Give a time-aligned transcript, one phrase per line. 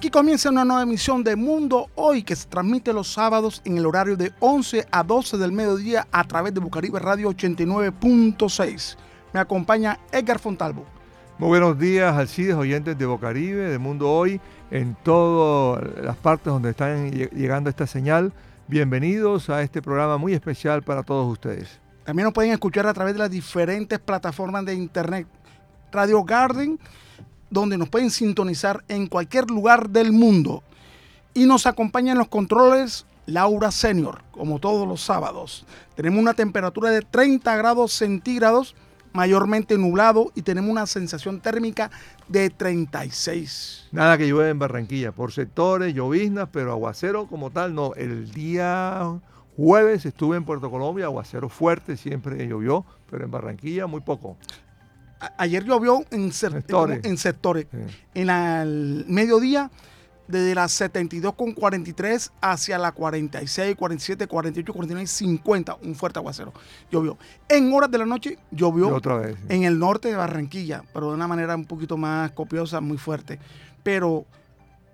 [0.00, 3.84] Aquí comienza una nueva emisión de Mundo Hoy que se transmite los sábados en el
[3.84, 8.96] horario de 11 a 12 del mediodía a través de Bucaribe Radio 89.6.
[9.34, 10.86] Me acompaña Edgar Fontalvo.
[11.36, 14.40] Muy buenos días, Alcides, oyentes de Bocaribe, de Mundo Hoy,
[14.70, 18.32] en todas las partes donde están llegando esta señal.
[18.68, 21.78] Bienvenidos a este programa muy especial para todos ustedes.
[22.04, 25.26] También nos pueden escuchar a través de las diferentes plataformas de internet.
[25.92, 26.78] Radio Garden
[27.50, 30.62] donde nos pueden sintonizar en cualquier lugar del mundo.
[31.34, 35.64] Y nos acompaña en los controles Laura Senior, como todos los sábados.
[35.94, 38.74] Tenemos una temperatura de 30 grados centígrados,
[39.12, 41.90] mayormente nublado, y tenemos una sensación térmica
[42.28, 43.88] de 36.
[43.92, 47.94] Nada que llueve en Barranquilla, por sectores, lloviznas, pero aguacero como tal no.
[47.94, 49.20] El día
[49.56, 54.36] jueves estuve en Puerto Colombia, aguacero fuerte, siempre llovió, pero en Barranquilla muy poco
[55.36, 57.04] ayer llovió en sectores.
[57.04, 57.66] En, sectores.
[58.14, 59.70] en el mediodía,
[60.30, 66.52] desde las 72 con 43 hacia la 46, 47, 48, 49, 50, un fuerte aguacero.
[66.90, 67.18] Llovió.
[67.48, 71.14] En horas de la noche llovió otra vez, en el norte de Barranquilla, pero de
[71.14, 73.38] una manera un poquito más copiosa, muy fuerte.
[73.82, 74.24] Pero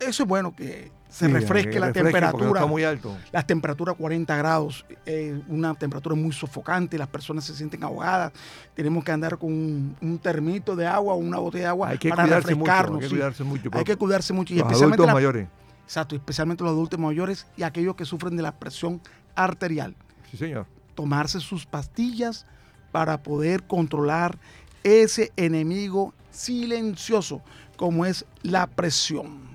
[0.00, 2.60] eso es bueno que se refresque la temperatura.
[2.60, 3.16] Está muy alto.
[3.32, 8.32] Las temperaturas 40 grados, eh, una temperatura muy sofocante, las personas se sienten ahogadas.
[8.74, 13.02] Tenemos que andar con un, termito de agua o una botella de agua para refrescarnos.
[13.02, 13.70] hay que cuidarse mucho.
[13.72, 14.52] Hay que cuidarse mucho.
[14.52, 15.48] Y los especialmente adultos mayores.
[15.84, 19.00] Exacto, especialmente los adultos mayores y aquellos que sufren de la presión
[19.36, 19.94] arterial.
[20.30, 20.66] Sí, señor.
[20.94, 22.44] Tomarse sus pastillas
[22.90, 24.38] para poder controlar
[24.82, 27.40] ese enemigo silencioso
[27.76, 29.45] como es la presión.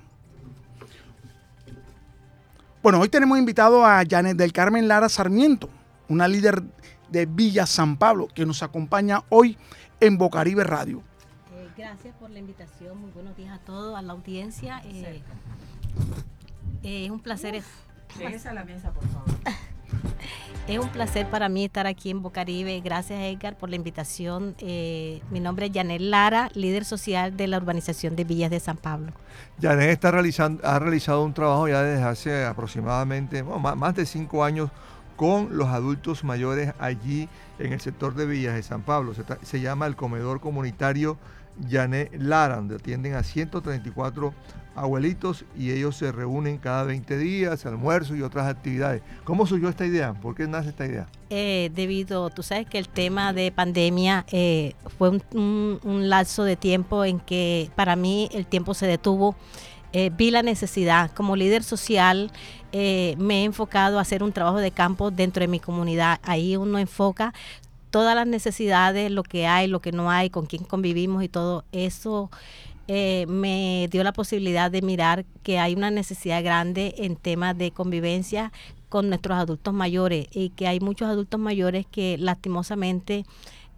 [2.82, 5.70] Bueno, hoy tenemos invitado a Janet del Carmen Lara Sarmiento,
[6.08, 6.64] una líder
[7.10, 9.56] de Villa San Pablo, que nos acompaña hoy
[10.00, 11.00] en Bocaribe Radio.
[11.54, 14.82] Eh, gracias por la invitación, muy buenos días a todos, a la audiencia.
[14.84, 15.22] Eh,
[16.82, 17.54] eh, es un placer.
[17.54, 19.28] Uf, a la mesa, por favor.
[20.68, 22.80] Es un placer para mí estar aquí en Bocaribe.
[22.80, 24.54] Gracias, Edgar, por la invitación.
[24.60, 28.76] Eh, mi nombre es Janet Lara, líder social de la urbanización de Villas de San
[28.76, 29.12] Pablo.
[29.60, 34.70] Janet está realizando, ha realizado un trabajo ya desde hace aproximadamente más de cinco años
[35.16, 39.14] con los adultos mayores allí en el sector de Villas de San Pablo.
[39.42, 41.18] Se, llama el comedor comunitario
[41.68, 44.32] Janet Lara, donde atienden a 134
[44.74, 49.02] abuelitos y ellos se reúnen cada 20 días, almuerzo y otras actividades.
[49.24, 50.14] ¿Cómo surgió esta idea?
[50.14, 51.06] ¿Por qué nace esta idea?
[51.30, 56.56] Eh, debido, tú sabes que el tema de pandemia eh, fue un, un, lapso de
[56.56, 59.36] tiempo en que para mí el tiempo se detuvo.
[59.92, 61.10] Eh, vi la necesidad.
[61.12, 62.30] Como líder social
[62.72, 66.20] me he enfocado a hacer un trabajo de campo dentro de mi comunidad.
[66.22, 67.34] Ahí uno enfoca
[67.92, 71.64] todas las necesidades, lo que hay, lo que no hay, con quién convivimos y todo
[71.70, 72.30] eso
[72.88, 77.70] eh, me dio la posibilidad de mirar que hay una necesidad grande en temas de
[77.70, 78.52] convivencia
[78.88, 83.24] con nuestros adultos mayores y que hay muchos adultos mayores que lastimosamente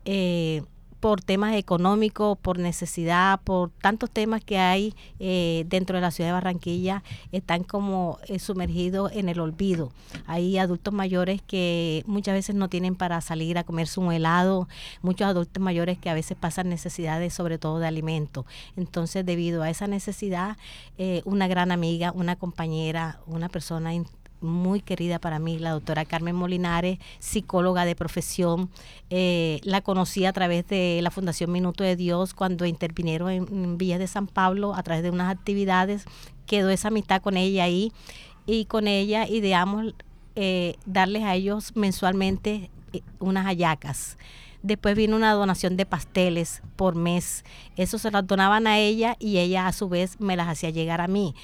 [0.04, 0.62] eh,
[1.04, 6.30] por temas económicos, por necesidad, por tantos temas que hay eh, dentro de la ciudad
[6.30, 9.92] de Barranquilla, están como eh, sumergidos en el olvido.
[10.26, 14.66] Hay adultos mayores que muchas veces no tienen para salir a comerse un helado,
[15.02, 18.46] muchos adultos mayores que a veces pasan necesidades sobre todo de alimento.
[18.74, 20.56] Entonces, debido a esa necesidad,
[20.96, 23.92] eh, una gran amiga, una compañera, una persona
[24.44, 28.70] muy querida para mí, la doctora Carmen Molinares, psicóloga de profesión.
[29.10, 33.98] Eh, la conocí a través de la Fundación Minuto de Dios cuando intervinieron en, Villa
[33.98, 36.04] de San Pablo a través de unas actividades.
[36.46, 37.92] Quedó esa amistad con ella ahí
[38.46, 39.94] y con ella ideamos
[40.36, 44.16] eh, darles a ellos mensualmente eh, unas hallacas.
[44.64, 47.44] Después vino una donación de pasteles por mes.
[47.76, 51.02] Eso se las donaban a ella y ella a su vez me las hacía llegar
[51.02, 51.34] a mí.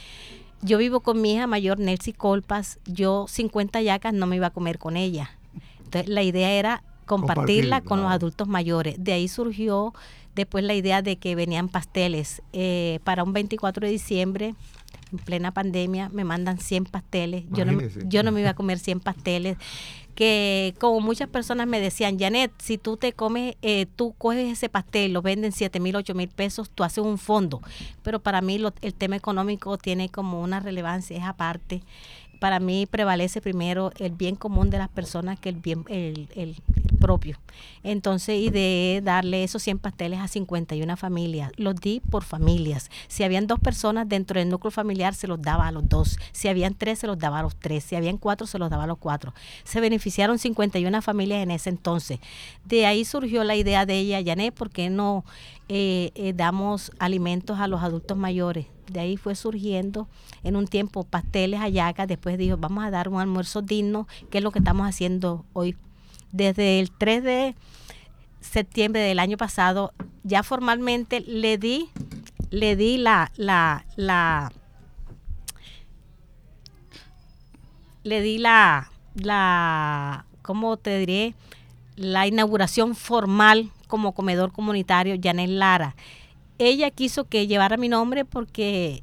[0.62, 2.78] Yo vivo con mi hija mayor, Nelcy Colpas.
[2.86, 5.30] Yo 50 yacas no me iba a comer con ella.
[5.78, 8.94] Entonces la idea era compartirla con los adultos mayores.
[8.98, 9.92] De ahí surgió
[10.34, 12.42] después la idea de que venían pasteles.
[12.52, 14.54] Eh, para un 24 de diciembre
[15.12, 17.44] en plena pandemia, me mandan 100 pasteles.
[17.50, 19.56] Yo no, yo no me iba a comer 100 pasteles.
[20.20, 24.68] Que como muchas personas me decían, Janet, si tú te comes, eh, tú coges ese
[24.68, 27.62] pastel, lo venden 7 mil, 8 mil pesos, tú haces un fondo.
[28.02, 31.80] Pero para mí lo- el tema económico tiene como una relevancia, es aparte.
[32.38, 36.56] Para mí prevalece primero el bien común de las personas que el bien el, el-
[37.00, 37.38] propio.
[37.82, 42.90] Entonces, y de darle esos 100 pasteles a 51 familias, los di por familias.
[43.08, 46.18] Si habían dos personas dentro del núcleo familiar, se los daba a los dos.
[46.30, 47.82] Si habían tres, se los daba a los tres.
[47.82, 49.34] Si habían cuatro, se los daba a los cuatro.
[49.64, 52.20] Se beneficiaron 51 familias en ese entonces.
[52.64, 55.24] De ahí surgió la idea de ella, Yané, ¿por qué no
[55.68, 58.66] eh, eh, damos alimentos a los adultos mayores?
[58.90, 60.08] De ahí fue surgiendo
[60.42, 64.44] en un tiempo pasteles, hallacas, después dijo, vamos a dar un almuerzo digno, que es
[64.44, 65.76] lo que estamos haciendo hoy.
[66.32, 67.54] Desde el 3 de
[68.40, 69.92] septiembre del año pasado,
[70.22, 71.88] ya formalmente le di,
[72.50, 74.52] le di la, la, la,
[78.02, 81.34] le di la, la, ¿cómo te diré?
[81.96, 85.96] La inauguración formal como comedor comunitario Janet Lara.
[86.58, 89.02] Ella quiso que llevara mi nombre porque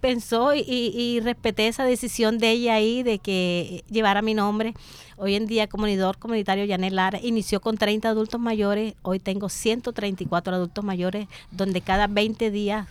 [0.00, 4.74] pensó y, y respeté esa decisión de ella ahí de que llevara mi nombre.
[5.22, 8.94] Hoy en día, comunidor comunitario Janet Lara inició con 30 adultos mayores.
[9.02, 12.88] Hoy tengo 134 adultos mayores, donde cada 20 días,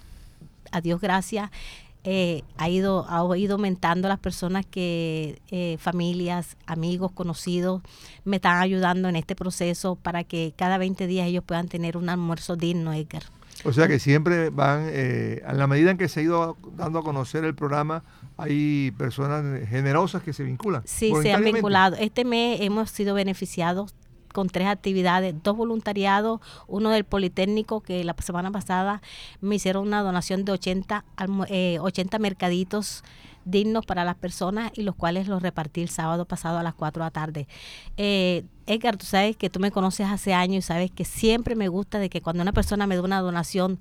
[0.72, 1.50] a Dios gracias,
[2.04, 7.82] eh, ha, ido, ha ido aumentando las personas que, eh, familias, amigos, conocidos,
[8.26, 12.10] me están ayudando en este proceso para que cada 20 días ellos puedan tener un
[12.10, 13.24] almuerzo digno, Edgar.
[13.66, 17.00] O sea que siempre van, eh, a la medida en que se ha ido dando
[17.00, 18.04] a conocer el programa,
[18.38, 20.82] hay personas generosas que se vinculan.
[20.86, 21.96] Sí, se han vinculado.
[21.98, 23.94] Este mes hemos sido beneficiados
[24.34, 29.02] con tres actividades, dos voluntariados, uno del Politécnico, que la semana pasada
[29.42, 33.04] me hicieron una donación de 80, almu- eh, 80 mercaditos
[33.50, 37.04] dignos para las personas y los cuales los repartí el sábado pasado a las 4
[37.04, 37.48] de la tarde.
[37.98, 41.68] Eh, Edgar, tú sabes que tú me conoces hace años y sabes que siempre me
[41.68, 43.80] gusta de que cuando una persona me da una donación,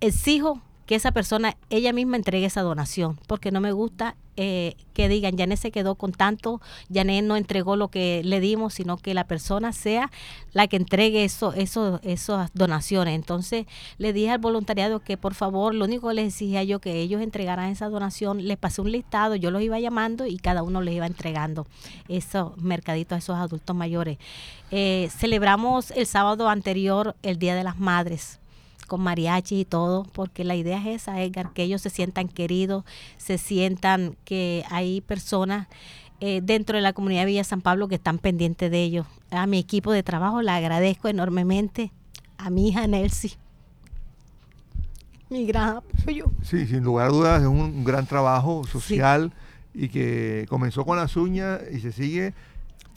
[0.00, 5.08] exijo que esa persona ella misma entregue esa donación, porque no me gusta eh, que
[5.08, 6.60] digan, Janet se quedó con tanto,
[6.94, 10.12] Janet no entregó lo que le dimos, sino que la persona sea
[10.52, 13.16] la que entregue eso, eso, esas donaciones.
[13.16, 17.00] Entonces le dije al voluntariado que por favor, lo único que les exigía yo que
[17.00, 20.82] ellos entregaran esa donación, les pasé un listado, yo los iba llamando y cada uno
[20.82, 21.66] les iba entregando
[22.06, 24.18] esos mercaditos a esos adultos mayores.
[24.70, 28.38] Eh, celebramos el sábado anterior el Día de las Madres
[28.88, 32.84] con mariachi y todo, porque la idea es esa, Edgar, que ellos se sientan queridos,
[33.16, 35.68] se sientan que hay personas
[36.20, 39.06] eh, dentro de la comunidad de Villa San Pablo que están pendientes de ellos.
[39.30, 41.92] A mi equipo de trabajo le agradezco enormemente,
[42.38, 43.34] a mi hija Nelcy,
[45.30, 46.32] mi gran apoyo.
[46.42, 49.32] Sí, sin lugar a dudas es un gran trabajo social
[49.74, 52.34] y que comenzó con las uñas y se sigue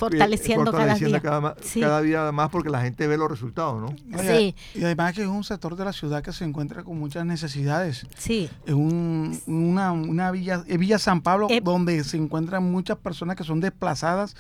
[0.10, 1.56] Fortaleciendo, fortaleciendo cada día.
[1.64, 1.80] Sí.
[1.80, 4.18] cada día más porque la gente ve los resultados, ¿no?
[4.20, 4.80] Oye, Sí.
[4.80, 8.06] Y además que es un sector de la ciudad que se encuentra con muchas necesidades.
[8.18, 12.98] Sí, Es un- una, una villa, es Villa San Pablo, Eh, donde se encuentran muchas
[12.98, 14.36] personas que son desplazadas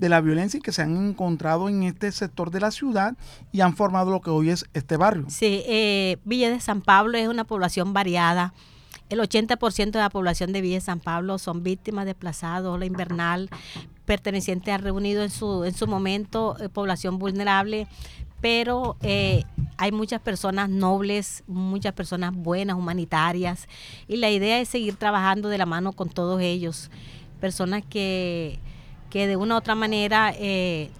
[0.00, 3.16] de la violencia y que se han encontrado en este sector de la ciudad
[3.52, 5.26] y han formado lo que hoy es este barrio.
[5.28, 8.52] Sí, eh, Villa de San Pablo es una población variada.
[9.10, 13.50] El 80% de la población de Villa de San Pablo son víctimas desplazados, la invernal,
[14.04, 17.86] perteneciente a Reunido en su, en su momento, eh, población vulnerable,
[18.40, 19.44] pero eh,
[19.78, 23.68] hay muchas personas nobles, muchas personas buenas, humanitarias,
[24.06, 26.90] y la idea es seguir trabajando de la mano con todos ellos,
[27.40, 28.58] personas que,
[29.08, 30.90] que de una u otra manera eh,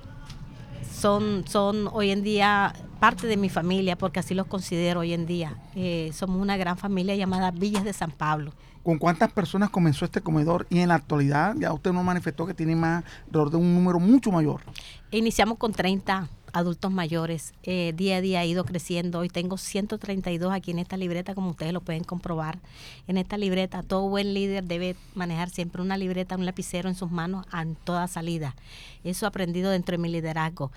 [0.90, 5.26] son, son hoy en día parte de mi familia, porque así los considero hoy en
[5.26, 5.58] día.
[5.74, 8.54] Eh, somos una gran familia llamada Villas de San Pablo.
[8.82, 10.66] ¿Con cuántas personas comenzó este comedor?
[10.70, 14.00] Y en la actualidad ya usted nos manifestó que tiene más, alrededor de un número
[14.00, 14.62] mucho mayor.
[15.10, 17.52] Iniciamos con 30 adultos mayores.
[17.62, 19.18] Eh, día a día ha ido creciendo.
[19.18, 22.58] Hoy tengo 132 aquí en esta libreta, como ustedes lo pueden comprobar.
[23.06, 27.10] En esta libreta, todo buen líder debe manejar siempre una libreta, un lapicero en sus
[27.10, 28.56] manos en toda salida.
[29.04, 30.72] Eso he aprendido dentro de mi liderazgo.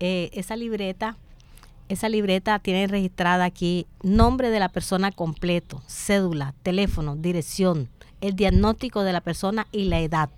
[0.00, 1.16] Eh, esa libreta
[1.92, 7.90] esa libreta tiene registrada aquí nombre de la persona completo, cédula, teléfono, dirección,
[8.22, 10.30] el diagnóstico de la persona y la edad.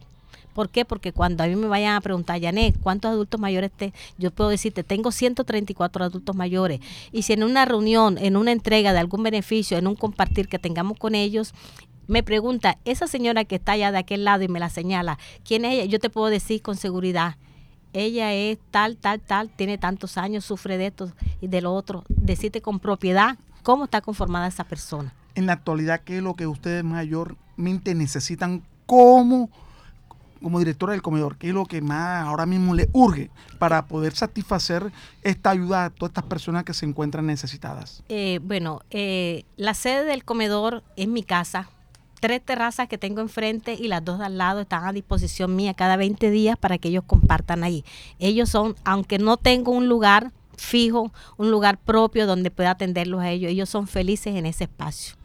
[0.53, 0.85] ¿Por qué?
[0.85, 3.93] Porque cuando a mí me vayan a preguntar, Janet, ¿cuántos adultos mayores te?
[4.19, 6.81] Yo puedo decirte, tengo 134 adultos mayores.
[7.13, 10.59] Y si en una reunión, en una entrega de algún beneficio, en un compartir que
[10.59, 11.55] tengamos con ellos,
[12.07, 15.65] me pregunta, esa señora que está allá de aquel lado y me la señala, ¿quién
[15.65, 15.85] es ella?
[15.87, 17.37] Yo te puedo decir con seguridad,
[17.95, 22.05] ella es tal, tal, tal, tiene tantos años, sufre de esto y de lo otro.
[22.09, 25.15] Decirte con propiedad cómo está conformada esa persona.
[25.37, 29.51] en la actualidad, ¿qué es lo que ustedes mayormente necesitan como,
[30.43, 31.39] como directora del comedor?
[31.39, 35.91] ¿Qué es lo que más ahora mismo le urge para poder satisfacer esta ayuda a
[35.91, 38.05] todas estas personas que se encuentran necesitadas?
[38.09, 41.69] Eh, bueno, eh, la sede del comedor es mi casa.
[42.21, 45.75] Tres terrazas que tengo enfrente y las dos de al lado están a disposición mía
[45.75, 47.85] cada 20 días para que ellos compartan ahí.
[48.19, 53.31] Ellos son, aunque no tengo un lugar fijo, un lugar propio donde pueda atenderlos a
[53.31, 55.17] ellos, ellos son felices en ese espacio.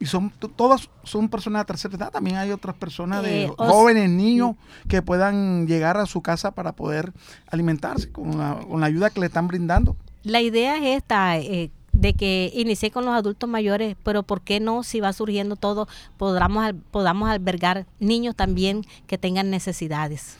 [0.00, 4.08] Y son todas son personas de tercera edad, también hay otras personas de Eh, jóvenes,
[4.08, 4.54] niños
[4.88, 7.12] que puedan llegar a su casa para poder
[7.50, 9.96] alimentarse con la, con la ayuda que le están brindando.
[10.22, 14.60] La idea es esta, eh, de que inicié con los adultos mayores, pero ¿por qué
[14.60, 14.84] no?
[14.84, 20.36] Si va surgiendo todo, podamos, podamos albergar niños también que tengan necesidades.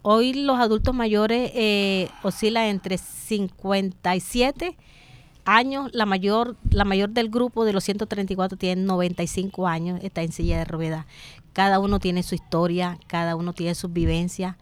[0.00, 4.78] Hoy los adultos mayores eh, oscilan entre 57
[5.44, 10.32] años, la mayor, la mayor del grupo de los 134 tiene 95 años, está en
[10.32, 11.04] silla de ruedas.
[11.52, 14.56] Cada uno tiene su historia, cada uno tiene sus vivencias,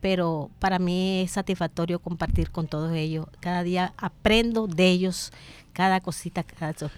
[0.00, 3.26] pero para mí es satisfactorio compartir con todos ellos.
[3.40, 5.32] Cada día aprendo de ellos,
[5.72, 6.90] cada cosita, cada.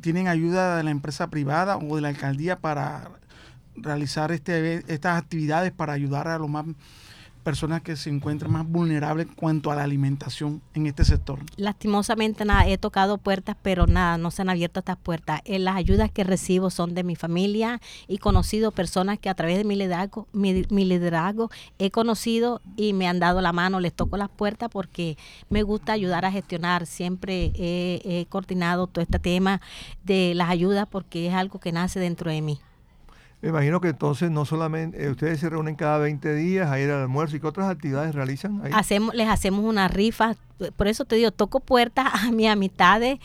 [0.00, 3.10] ¿Tienen ayuda de la empresa privada o de la alcaldía para
[3.74, 6.66] realizar este, estas actividades para ayudar a los más
[7.48, 11.38] personas que se encuentran más vulnerables en cuanto a la alimentación en este sector?
[11.56, 15.40] Lastimosamente nada, he tocado puertas, pero nada, no se han abierto estas puertas.
[15.46, 19.56] Eh, las ayudas que recibo son de mi familia y conocido personas que a través
[19.56, 24.18] de mi liderazgo, mi, liderazgo he conocido y me han dado la mano, les toco
[24.18, 25.16] las puertas porque
[25.48, 26.84] me gusta ayudar a gestionar.
[26.84, 29.62] Siempre he, he coordinado todo este tema
[30.04, 32.60] de las ayudas porque es algo que nace dentro de mí.
[33.40, 36.90] Me imagino que entonces no solamente eh, ustedes se reúnen cada 20 días a ir
[36.90, 38.72] al almuerzo y qué otras actividades realizan ahí.
[38.74, 40.34] hacemos les hacemos una rifa
[40.76, 43.18] por eso te digo toco puertas a mis amistades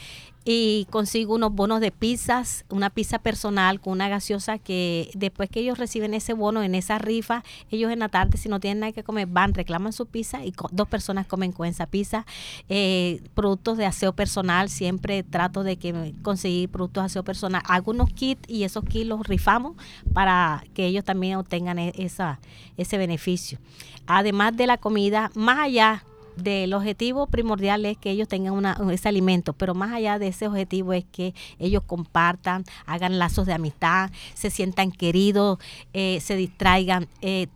[0.45, 5.61] y consigo unos bonos de pizzas una pizza personal con una gaseosa que después que
[5.61, 8.91] ellos reciben ese bono en esa rifa ellos en la tarde si no tienen nada
[8.91, 12.25] que comer van reclaman su pizza y dos personas comen con esa pizza.
[12.69, 17.61] Eh, productos de aseo personal siempre trato de que conseguir productos de aseo personal.
[17.65, 19.75] Hago unos kits y esos kits los rifamos
[20.13, 22.39] para que ellos también obtengan e- esa
[22.77, 23.59] ese beneficio.
[24.07, 26.03] Además de la comida más allá
[26.35, 30.47] del objetivo primordial es que ellos tengan una, ese alimento, pero más allá de ese
[30.47, 35.59] objetivo es que ellos compartan, hagan lazos de amistad, se sientan queridos,
[35.93, 37.07] eh, se distraigan.
[37.21, 37.47] Eh,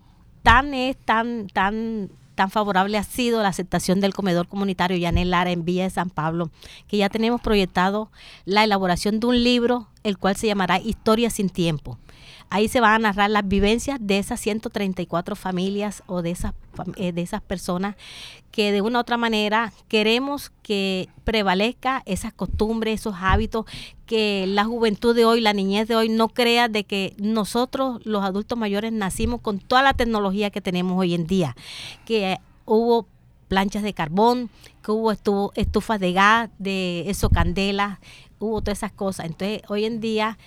[0.43, 5.51] tan es tan, tan, tan favorable ha sido la aceptación del comedor comunitario Yanel Lara
[5.51, 6.51] en Villa de San Pablo,
[6.88, 8.12] que ya tenemos proyectado
[8.46, 11.98] la elaboración de un libro, el cual se llamará Historia sin tiempo.
[12.50, 16.54] Ahí se van a narrar las vivencias de esas 134 familias o de esas,
[16.96, 17.96] eh, de esas personas
[18.51, 23.66] que de una u otra manera queremos que prevalezca esas costumbres, esos hábitos,
[24.06, 28.24] que la juventud de hoy, la niñez de hoy no crea de que nosotros los
[28.24, 31.56] adultos mayores nacimos con toda la tecnología que tenemos hoy en día,
[32.06, 33.08] que hubo
[33.50, 34.50] planchas de carbón,
[34.84, 38.00] que hubo estu- estufas de gas, de eso, candelas,
[38.39, 39.25] hubo todas esas cosas.
[39.27, 40.38] Entonces, hoy en día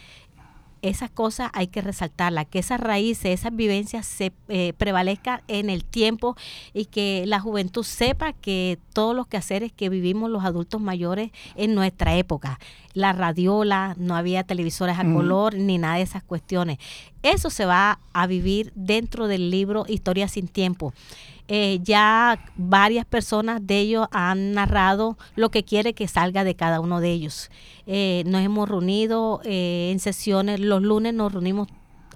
[0.83, 5.85] esas cosas hay que resaltarlas, que esas raíces, esas vivencias se eh, prevalezcan en el
[5.85, 6.37] tiempo
[6.75, 11.75] y que la juventud sepa que todos los quehaceres que vivimos los adultos mayores en
[11.75, 12.59] nuestra época,
[12.93, 16.79] la radiola, no había televisores a color ni nada de esas cuestiones.
[17.23, 20.93] Eso se va a vivir dentro del libro Historia sin tiempo.
[21.53, 26.79] Eh, ya varias personas de ellos han narrado lo que quiere que salga de cada
[26.79, 27.51] uno de ellos.
[27.87, 31.67] Eh, nos hemos reunido eh, en sesiones, los lunes nos reunimos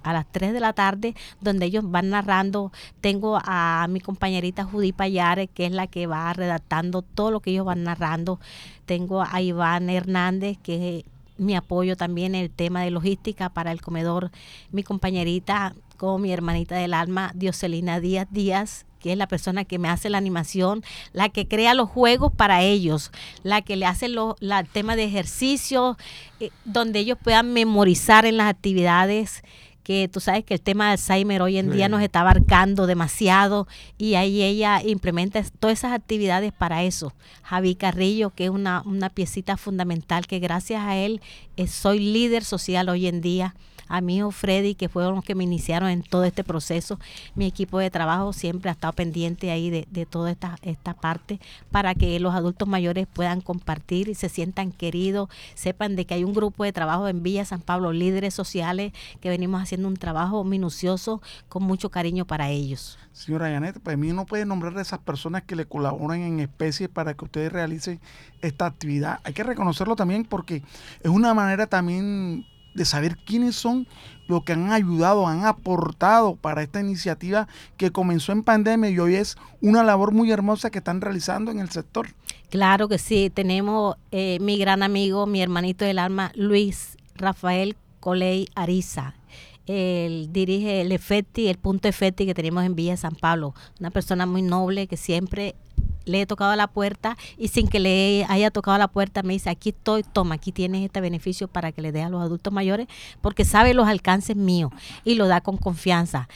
[0.05, 2.71] a las 3 de la tarde, donde ellos van narrando.
[3.01, 7.51] Tengo a mi compañerita Judy Payares, que es la que va redactando todo lo que
[7.51, 8.39] ellos van narrando.
[8.87, 11.05] Tengo a Iván Hernández, que es
[11.37, 14.31] mi apoyo también en el tema de logística para el comedor.
[14.71, 19.79] Mi compañerita, como mi hermanita del alma, Dioselina Díaz Díaz, que es la persona que
[19.79, 20.83] me hace la animación,
[21.13, 23.11] la que crea los juegos para ellos,
[23.43, 25.99] la que le hace lo- la, el tema de ejercicio,
[26.41, 29.43] eh, donde ellos puedan memorizar en las actividades
[29.85, 31.77] que tú sabes que el tema de Alzheimer hoy en Sí.
[31.77, 37.13] día nos está abarcando demasiado y ahí ella implementa todas esas actividades para eso.
[37.43, 41.21] Javi Carrillo, que es una, una piecita fundamental, que gracias a él
[41.57, 43.55] eh, soy líder social hoy en día.
[43.89, 46.99] A mi hijo Freddy, que fueron los que me iniciaron en todo este proceso.
[47.35, 51.41] Mi equipo de trabajo siempre ha estado pendiente ahí de, de toda esta, esta parte
[51.71, 56.25] para que los adultos mayores puedan compartir y se sientan queridos, sepan de que hay
[56.25, 60.45] un grupo de trabajo en Villa San Pablo, líderes sociales, que venimos haciendo un trabajo
[60.45, 62.99] minucioso con mucho cariño para ellos.
[63.13, 66.89] Señora Yanet, pues mí no puede nombrar a esas personas que le colaboran en especie
[66.89, 68.01] para que ustedes realicen
[68.43, 69.21] esta actividad.
[69.25, 70.63] Hay que reconocerlo también porque
[71.01, 73.87] es una manera también de saber quiénes son
[74.27, 79.17] los que han ayudado, han aportado para esta iniciativa que comenzó en pandemia y hoy
[79.17, 82.09] es una labor muy hermosa que están realizando en el sector.
[82.51, 88.49] Claro que sí, tenemos eh, mi gran amigo, mi hermanito del alma, Luis Rafael Coley
[88.55, 89.15] Ariza.
[89.67, 93.55] Él dirige el EFETI, el punto EFETI que tenemos en Villa San Pablo.
[93.81, 95.55] Una persona muy noble que siempre
[96.05, 99.51] le he tocado la puerta y sin que le haya tocado la puerta me dice,
[99.51, 102.89] aquí estoy, toma, aquí tienes este beneficio para que le dé a los adultos mayores,
[103.21, 104.71] porque sabe los alcances míos
[105.05, 106.29] y lo da con confianza.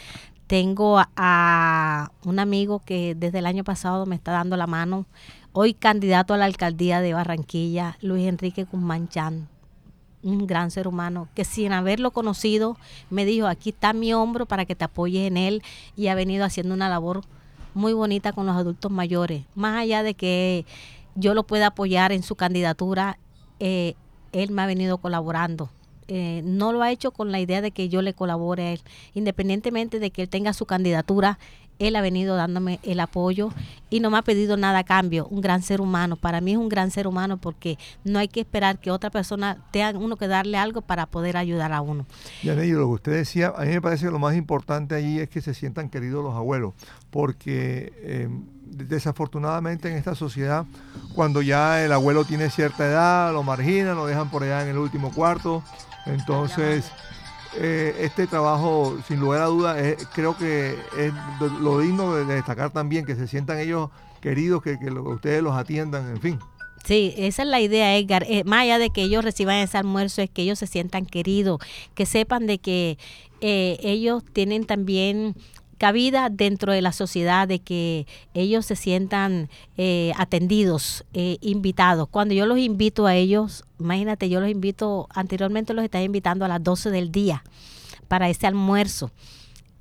[0.47, 5.07] Tengo a, a un amigo que desde el año pasado me está dando la mano,
[5.53, 9.49] hoy candidato a la alcaldía de Barranquilla, Luis Enrique Guzmán Chan
[10.23, 12.77] un gran ser humano que sin haberlo conocido
[13.11, 15.63] me dijo, aquí está mi hombro para que te apoyes en él
[15.97, 17.23] y ha venido haciendo una labor
[17.75, 19.45] muy bonita con los adultos mayores.
[19.55, 20.65] Más allá de que
[21.15, 23.19] yo lo pueda apoyar en su candidatura,
[23.61, 23.95] eh,
[24.33, 25.71] él me ha venido colaborando.
[26.07, 28.81] Eh, no lo ha hecho con la idea de que yo le colabore a él.
[29.15, 31.39] Independientemente de que él tenga su candidatura,
[31.79, 33.51] él ha venido dándome el apoyo
[33.91, 35.27] y no me ha pedido nada a cambio.
[35.29, 36.17] Un gran ser humano.
[36.17, 39.59] Para mí es un gran ser humano porque no hay que esperar que otra persona
[39.71, 42.07] tenga uno que darle algo para poder ayudar a uno.
[42.43, 45.29] Ya lo que usted decía, a mí me parece que lo más importante allí es
[45.29, 46.75] que se sientan queridos los abuelos,
[47.11, 48.29] porque eh,
[48.67, 50.67] desafortunadamente en esta sociedad,
[51.15, 54.79] cuando ya el abuelo tiene cierta edad, lo marginan, lo dejan por allá en el
[54.79, 55.63] último cuarto,
[56.07, 56.91] entonces
[57.57, 61.13] eh, este trabajo, sin lugar a dudas, creo que es
[61.61, 63.91] lo digno de destacar también, que se sientan ellos
[64.21, 66.39] queridos, que, ustedes los atiendan, en fin.
[66.85, 68.25] Sí, esa es la idea, Edgar.
[68.29, 71.61] Eh, más allá de que ellos reciban ese almuerzo, es que ellos se sientan queridos,
[71.95, 72.99] que sepan de que
[73.41, 75.35] eh, ellos tienen también
[75.79, 82.09] cabida dentro de la sociedad, de que ellos se sientan eh, atendidos, eh, invitados.
[82.09, 86.49] Cuando yo los invito a ellos, imagínate, yo los invito, anteriormente los estaba invitando a
[86.49, 87.45] las 12 del día
[88.09, 89.11] para ese almuerzo.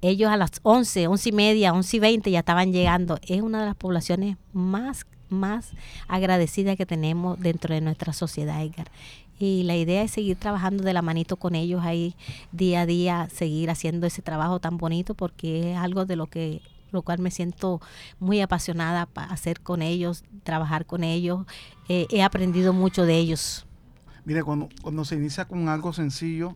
[0.01, 3.19] Ellos a las 11, 11 y media, 11 y 20 ya estaban llegando.
[3.27, 5.71] Es una de las poblaciones más, más
[6.07, 8.91] agradecidas que tenemos dentro de nuestra sociedad, Edgar
[9.39, 12.15] y la idea es seguir trabajando de la manito con ellos ahí
[12.51, 16.61] día a día, seguir haciendo ese trabajo tan bonito porque es algo de lo que
[16.91, 17.81] lo cual me siento
[18.19, 21.45] muy apasionada para hacer con ellos, trabajar con ellos.
[21.89, 23.65] Eh, he aprendido mucho de ellos.
[24.25, 26.55] Mire, cuando, cuando se inicia con algo sencillo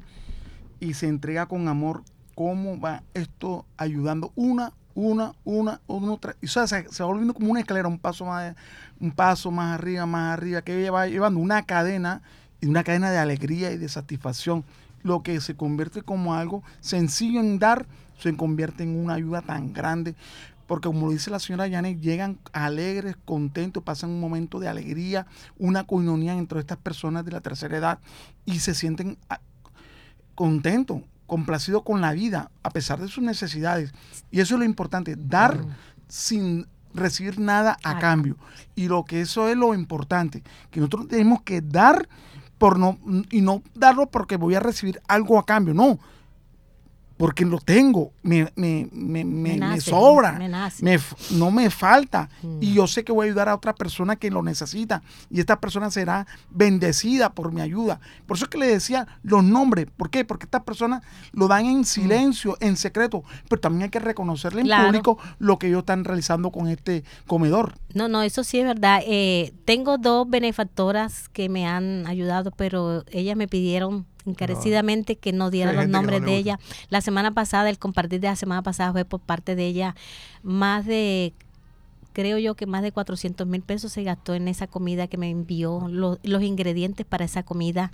[0.80, 2.04] y se entrega con amor,
[2.36, 6.36] ¿cómo va esto ayudando una, una, una, una, otra?
[6.44, 8.56] O sea, se, se va volviendo como una escalera, un paso más,
[9.00, 12.22] un paso más arriba, más arriba, que va llevando una cadena
[12.70, 14.64] una cadena de alegría y de satisfacción.
[15.04, 17.88] Lo que se convierte como algo sencillo en dar,
[18.20, 20.16] se convierte en una ayuda tan grande.
[20.68, 25.86] Porque como dice la señora Janet, llegan alegres, contentos, pasan un momento de alegría, una
[25.86, 28.00] coinonía entre estas personas de la tercera edad
[28.46, 29.42] y se sienten ah,
[30.34, 33.94] contentos, complacidos con la vida, a pesar de sus necesidades.
[34.32, 35.58] Y eso es lo importante, dar
[36.08, 38.38] sin recibir nada a cambio.
[38.76, 42.08] Y lo que eso es lo importante, que nosotros tenemos que dar
[42.62, 43.00] por no,
[43.32, 45.98] y no darlo porque voy a recibir algo a cambio, no,
[47.22, 50.40] porque lo tengo, me, me, me, me, sobra,
[51.30, 52.30] no me falta.
[52.60, 52.74] Y mm.
[52.74, 55.04] yo sé que voy a ayudar a otra persona que lo necesita.
[55.30, 58.00] Y esta persona será bendecida por mi ayuda.
[58.26, 59.86] Por eso es que le decía los nombres.
[59.96, 60.26] ¿Por qué?
[60.26, 63.24] Porque estas personas lo dan en silencio, en secreto.
[63.48, 67.76] Pero también hay que reconocerle en público lo que ellos están realizando con este comedor.
[67.94, 69.02] No, no, eso sí es verdad.
[69.06, 75.50] Eh, tengo dos benefactoras que me han ayudado, pero ellas me pidieron encarecidamente que no
[75.50, 76.60] diera los nombres de ella.
[76.90, 79.96] La semana pasada, el compartir de la semana pasada fue por parte de ella
[80.44, 81.34] más de
[82.14, 85.30] creo yo que más de 400 mil pesos se gastó en esa comida que me
[85.30, 85.88] envió.
[85.88, 87.92] Los, los ingredientes para esa comida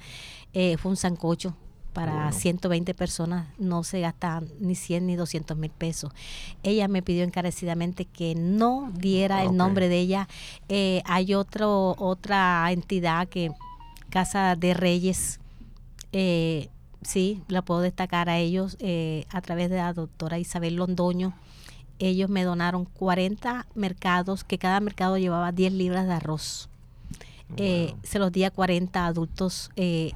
[0.53, 1.55] eh, fue un sancocho
[1.93, 6.11] para 120 personas, no se gastan ni 100 ni 200 mil pesos.
[6.61, 10.27] Ella me pidió encarecidamente que no diera el nombre de ella.
[10.69, 13.51] Eh, hay otro, otra entidad que,
[14.11, 15.39] Casa de Reyes,
[16.19, 16.69] eh,
[17.03, 21.35] sí, la puedo destacar a ellos eh, a través de la doctora Isabel Londoño.
[21.99, 26.69] Ellos me donaron 40 mercados, que cada mercado llevaba 10 libras de arroz.
[27.55, 29.69] Eh, se los di a 40 adultos.
[29.75, 30.11] Eh,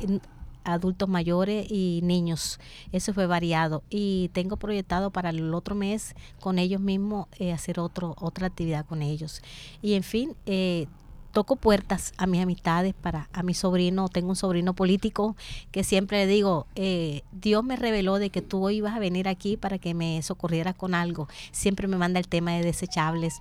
[0.64, 2.60] adultos mayores y niños.
[2.92, 3.84] Eso fue variado.
[3.90, 8.86] Y tengo proyectado para el otro mes con ellos mismos eh, hacer otro, otra actividad
[8.86, 9.42] con ellos.
[9.82, 10.88] Y en fin, eh,
[11.32, 15.36] toco puertas a mis amistades, para a mi sobrino, tengo un sobrino político
[15.72, 19.58] que siempre le digo, eh, Dios me reveló de que tú ibas a venir aquí
[19.58, 21.28] para que me socorrieras con algo.
[21.52, 23.40] Siempre me manda el tema de desechables.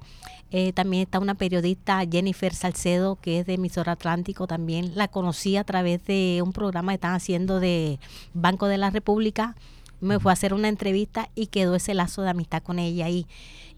[0.53, 4.93] Eh, también está una periodista, Jennifer Salcedo, que es de Emisor Atlántico también.
[4.97, 8.01] La conocí a través de un programa que están haciendo de
[8.35, 9.55] Banco de la República.
[10.01, 13.27] Me fue a hacer una entrevista y quedó ese lazo de amistad con ella ahí.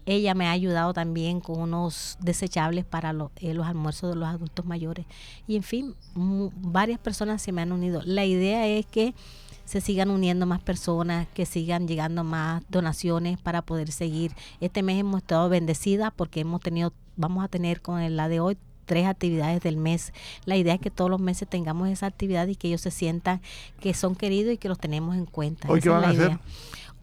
[0.05, 4.65] Ella me ha ayudado también con unos desechables para eh, los almuerzos de los adultos
[4.65, 5.05] mayores.
[5.47, 8.01] Y en fin, varias personas se me han unido.
[8.05, 9.13] La idea es que
[9.65, 14.33] se sigan uniendo más personas, que sigan llegando más donaciones para poder seguir.
[14.59, 18.57] Este mes hemos estado bendecidas porque hemos tenido, vamos a tener con la de hoy
[18.85, 20.13] tres actividades del mes.
[20.45, 23.41] La idea es que todos los meses tengamos esa actividad y que ellos se sientan
[23.79, 25.69] que son queridos y que los tenemos en cuenta.
[25.69, 26.39] ¿Hoy qué van a hacer?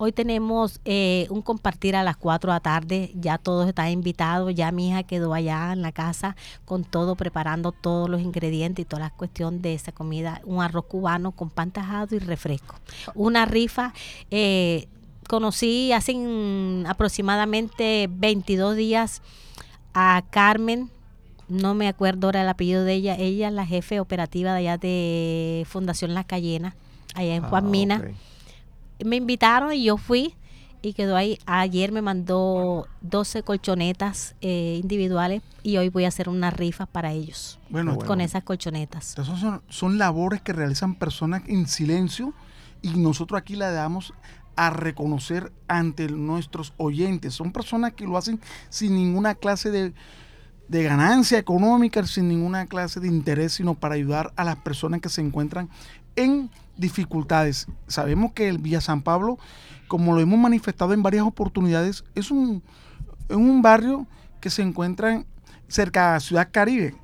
[0.02, 4.54] Hoy tenemos eh, un compartir a las 4 de la tarde, ya todos están invitados,
[4.54, 8.86] ya mi hija quedó allá en la casa con todo, preparando todos los ingredientes y
[8.86, 12.76] toda la cuestión de esa comida, un arroz cubano con pan tajado y refresco.
[13.14, 13.92] Una rifa,
[14.30, 14.88] eh,
[15.28, 16.16] conocí hace
[16.86, 19.20] aproximadamente 22 días
[19.92, 20.90] a Carmen,
[21.50, 24.78] no me acuerdo ahora el apellido de ella, ella es la jefe operativa de allá
[24.78, 26.74] de Fundación La Cayena,
[27.14, 28.02] allá en Juan ah, Mina
[29.04, 30.34] me invitaron y yo fui
[30.82, 31.38] y quedó ahí.
[31.46, 37.12] Ayer me mandó 12 colchonetas eh, individuales y hoy voy a hacer una rifa para
[37.12, 39.14] ellos bueno, con esas colchonetas.
[39.16, 42.32] son, son, labores que realizan personas en silencio
[42.82, 44.14] y nosotros aquí la damos
[44.56, 47.34] a reconocer ante nuestros oyentes.
[47.34, 49.92] Son personas que lo hacen sin ninguna clase de,
[50.70, 55.08] de ganancia económica, sin ninguna clase de interés, sino para ayudar a las personas que
[55.08, 55.68] se encuentran
[56.14, 57.66] en dificultades.
[57.88, 59.36] Sabemos que el Villa San Pablo,
[59.88, 62.62] como lo hemos manifestado en varias oportunidades, es un,
[63.30, 64.06] un barrio
[64.40, 65.24] que se encuentra
[65.66, 66.94] cerca de la Ciudad Caribe,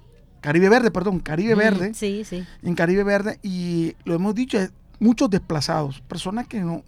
[0.41, 1.93] Caribe Verde, perdón, Caribe Verde.
[1.93, 2.47] Sí, sí.
[2.63, 4.59] En Caribe Verde, y lo hemos dicho,
[5.01, 6.85] muchos desplazados, personas que no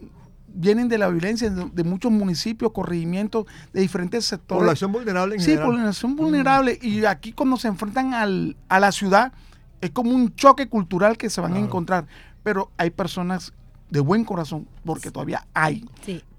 [0.49, 4.63] vienen de la violencia de, muchos municipios, corregimientos de diferentes sectores.
[4.63, 6.79] Población vulnerable en Sí, población vulnerable.
[6.81, 9.33] Y aquí cuando se enfrentan al, a la ciudad,
[9.81, 12.07] es como un choque cultural que se van a encontrar.
[12.43, 13.53] Pero hay personas
[13.91, 15.85] de buen corazón, porque todavía hay,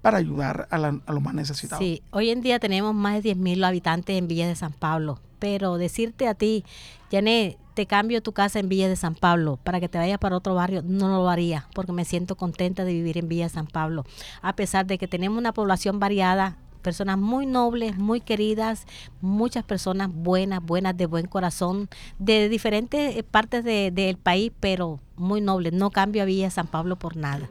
[0.02, 1.84] para ayudar a, los más necesitados.
[1.84, 5.76] Sí, hoy en día tenemos más de 10.000 habitantes en Villa de San Pablo, pero
[5.78, 6.64] decirte a ti,
[7.10, 10.36] Janet, te cambio tu casa en Villa de San Pablo para que te vayas para
[10.36, 13.66] otro barrio, no lo haría, porque me siento contenta de vivir en Villa de San
[13.66, 14.04] Pablo.
[14.42, 18.86] A pesar de que tenemos una población variada, personas muy nobles, muy queridas,
[19.20, 25.40] muchas personas buenas, buenas de buen corazón, de diferentes eh, partes del país, pero muy
[25.40, 25.72] nobles.
[25.72, 27.48] No cambio a Villa San Pablo por nada.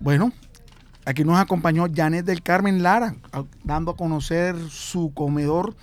[0.00, 0.32] Bueno,
[1.04, 3.16] aquí nos acompañó Janet del Carmen Lara,
[3.64, 5.74] dando a conocer su comedor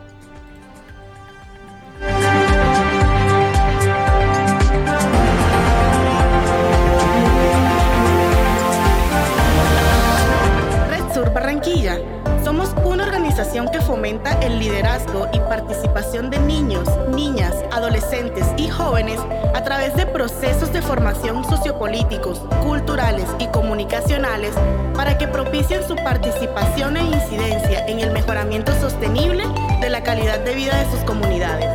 [14.05, 19.17] El liderazgo y participación de niños, niñas, adolescentes y jóvenes
[19.55, 24.55] a través de procesos de formación sociopolíticos, culturales y comunicacionales
[24.93, 29.45] para que propicien su participación e incidencia en el mejoramiento sostenible
[29.79, 31.69] de la calidad de vida de sus comunidades.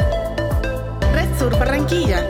[1.15, 2.27] Red Sur Barranquilla.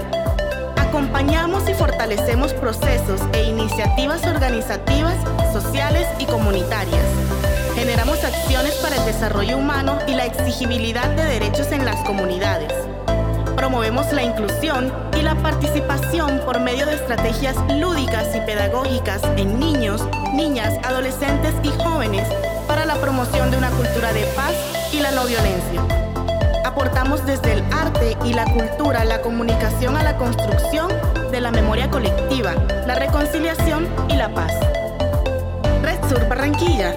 [0.77, 5.17] Acompañamos y fortalecemos procesos e iniciativas organizativas,
[5.53, 7.18] sociales y comunitarias
[8.29, 12.73] acciones para el desarrollo humano y la exigibilidad de derechos en las comunidades.
[13.57, 20.07] Promovemos la inclusión y la participación por medio de estrategias lúdicas y pedagógicas en niños,
[20.35, 22.29] niñas, adolescentes y jóvenes
[22.67, 24.53] para la promoción de una cultura de paz
[24.93, 25.83] y la no violencia.
[26.67, 30.93] Aportamos desde el arte y la cultura la comunicación a la construcción
[31.33, 32.55] de la memoria colectiva,
[32.87, 34.53] la reconciliación y la paz.
[35.83, 36.95] Red Sur Barranquilla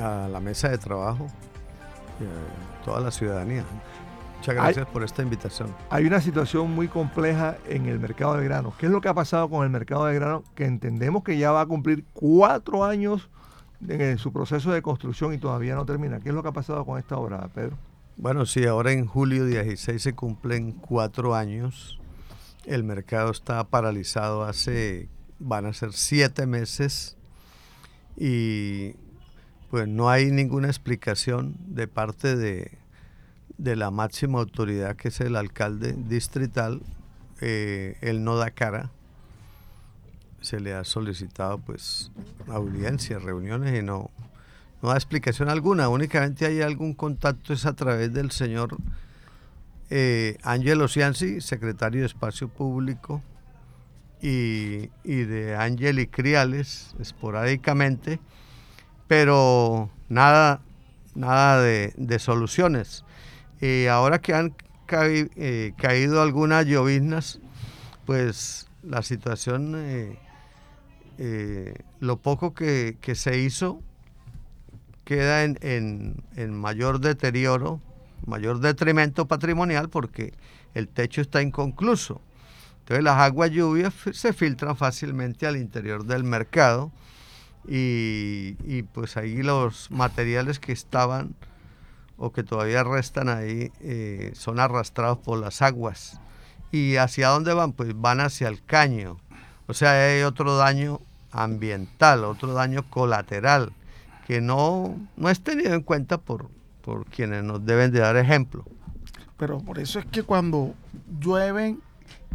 [0.00, 1.26] a la mesa de trabajo
[2.18, 3.64] y a toda la ciudadanía.
[4.40, 5.76] Muchas gracias por esta invitación.
[5.90, 8.72] Hay una situación muy compleja en el mercado de grano.
[8.78, 10.44] ¿Qué es lo que ha pasado con el mercado de grano?
[10.54, 13.28] Que entendemos que ya va a cumplir cuatro años
[13.86, 16.20] en su proceso de construcción y todavía no termina.
[16.20, 17.76] ¿Qué es lo que ha pasado con esta obra, Pedro?
[18.16, 22.00] Bueno, sí, ahora en julio 16 se cumplen cuatro años.
[22.64, 27.18] El mercado está paralizado hace, van a ser siete meses
[28.16, 28.94] y
[29.70, 32.80] pues no hay ninguna explicación de parte de,
[33.60, 36.80] de la máxima autoridad que es el alcalde distrital,
[37.40, 38.90] eh, él no da cara.
[40.40, 42.10] Se le ha solicitado pues
[42.48, 44.10] audiencias, reuniones y no,
[44.82, 45.90] no da explicación alguna.
[45.90, 48.78] Únicamente hay algún contacto es a través del señor
[49.90, 50.38] eh,
[50.82, 53.22] Ocianzi, secretario de Espacio Público,
[54.22, 58.20] y, de Ángel y Criales, esporádicamente,
[59.08, 60.60] pero nada,
[61.14, 63.04] nada de, de soluciones.
[63.60, 64.54] Y ahora que han
[64.92, 67.40] eh, caído algunas lloviznas,
[68.06, 70.18] pues la situación, eh,
[71.18, 73.82] eh, lo poco que, se hizo
[75.04, 77.80] queda en, mayor deterioro,
[78.26, 80.32] mayor detrimento patrimonial porque
[80.74, 82.22] el techo está inconcluso.
[82.80, 86.90] Entonces las aguas lluvias se filtran fácilmente al interior del mercado
[87.68, 91.34] y, y pues ahí los materiales que estaban
[92.20, 96.20] o que todavía restan ahí eh, son arrastrados por las aguas.
[96.70, 97.72] ¿Y hacia dónde van?
[97.72, 99.16] Pues van hacia el caño.
[99.66, 101.00] O sea, hay otro daño
[101.32, 103.72] ambiental, otro daño colateral
[104.26, 106.50] que no, no es tenido en cuenta por,
[106.82, 108.66] por quienes nos deben de dar ejemplo.
[109.38, 110.74] Pero por eso es que cuando
[111.18, 111.80] llueven,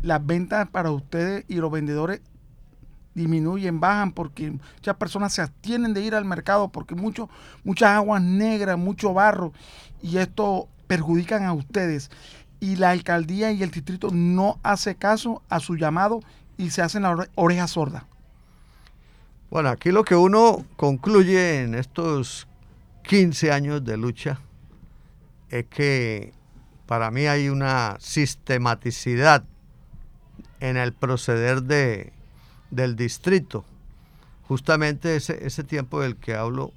[0.02, 2.22] las ventas para ustedes y los vendedores
[3.16, 7.30] disminuyen, bajan, porque muchas personas se abstienen de ir al mercado porque mucho,
[7.64, 9.54] muchas aguas negras, mucho barro,
[10.04, 12.12] y esto perjudican a ustedes.
[12.60, 16.20] Y la alcaldía y el distrito no hace caso a su llamado
[16.58, 18.06] y se hacen la oreja sorda.
[19.50, 22.48] Bueno, aquí lo que uno concluye en estos
[23.04, 24.40] 15 años de lucha
[25.50, 26.34] es que
[26.86, 29.44] para mí hay una sistematicidad
[30.60, 32.15] en el proceder de,
[32.72, 33.66] del distrito.
[34.48, 36.72] Justamente ese, ese tiempo del que hablo,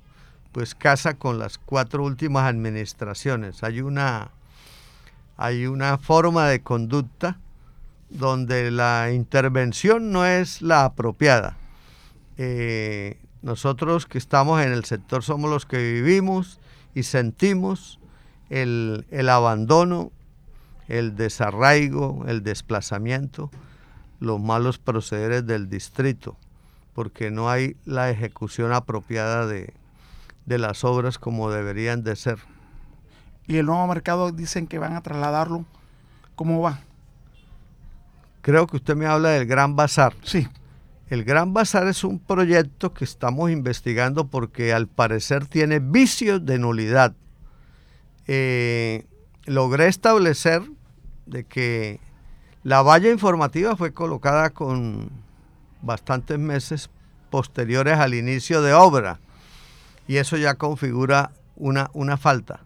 [0.53, 3.62] pues casa con las cuatro últimas administraciones.
[3.62, 4.31] Hay una,
[5.37, 7.38] hay una forma de conducta
[8.11, 11.57] donde la intervención no es la apropiada.
[12.38, 16.59] Eh, nosotros que estamos en el sector somos los que vivimos
[16.94, 17.98] y sentimos
[18.48, 20.11] el, el abandono,
[20.88, 23.51] el desarraigo, el desplazamiento
[24.20, 26.37] los malos procederes del distrito,
[26.94, 29.72] porque no hay la ejecución apropiada de,
[30.46, 32.38] las obras como deberían de ser.
[33.46, 35.64] Y el nuevo mercado dicen que van a trasladarlo.
[36.35, 36.81] ¿Cómo va?
[38.42, 40.14] Creo que usted me habla del Gran Bazar.
[40.22, 40.48] Sí.
[41.09, 46.59] El Gran Bazar es un proyecto que estamos investigando porque al parecer tiene vicios de
[46.59, 47.14] nulidad.
[48.26, 49.07] Eh,
[49.46, 50.62] logré establecer
[51.24, 52.00] de que
[52.64, 55.11] la valla informativa fue colocada con
[55.83, 56.90] bastantes meses
[57.31, 59.21] posteriores al inicio de obra
[60.07, 62.61] y eso ya configura una, una falta.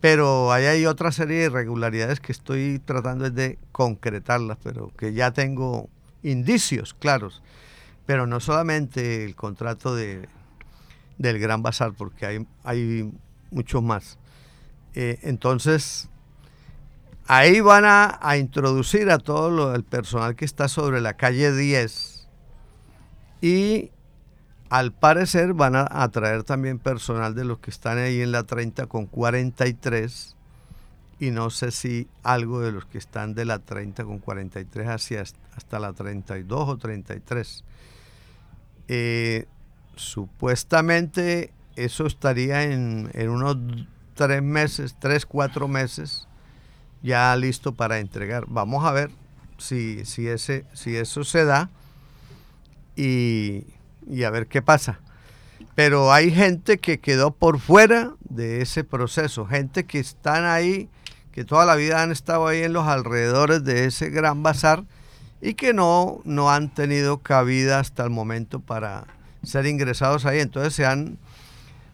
[0.00, 5.30] Pero ahí hay otra serie de irregularidades que estoy tratando de concretarlas, pero que ya
[5.30, 5.88] tengo
[6.24, 7.40] indicios claros.
[8.04, 10.28] Pero no solamente el contrato de,
[11.18, 13.12] del Gran Bazar, porque hay, hay
[13.52, 14.18] muchos más.
[14.94, 16.08] Eh, entonces,
[17.34, 22.28] Ahí van a, introducir a todo el personal que está sobre la calle 10
[23.40, 23.90] y
[24.68, 28.84] al parecer van a atraer también personal de los que están ahí en la 30
[28.84, 30.36] con 43
[31.20, 35.22] y no sé si algo de los que están de la 30 con 43 hacia
[35.22, 37.64] hasta la 32 o 33.
[38.88, 39.46] Eh,
[39.96, 43.56] supuestamente eso estaría en, en unos
[44.12, 46.28] tres meses, tres, cuatro meses
[47.02, 48.44] ya listo para entregar.
[48.48, 49.10] Vamos a ver
[49.58, 51.70] si, si, ese, si eso se da
[52.96, 53.64] y,
[54.08, 55.00] y a ver qué pasa.
[55.74, 60.88] Pero hay gente que quedó por fuera de ese proceso, gente que están ahí,
[61.32, 64.84] que toda la vida han estado ahí en los alrededores de ese gran bazar
[65.40, 69.04] y que no, no han tenido cabida hasta el momento para
[69.42, 70.40] ser ingresados ahí.
[70.40, 71.18] Entonces se han,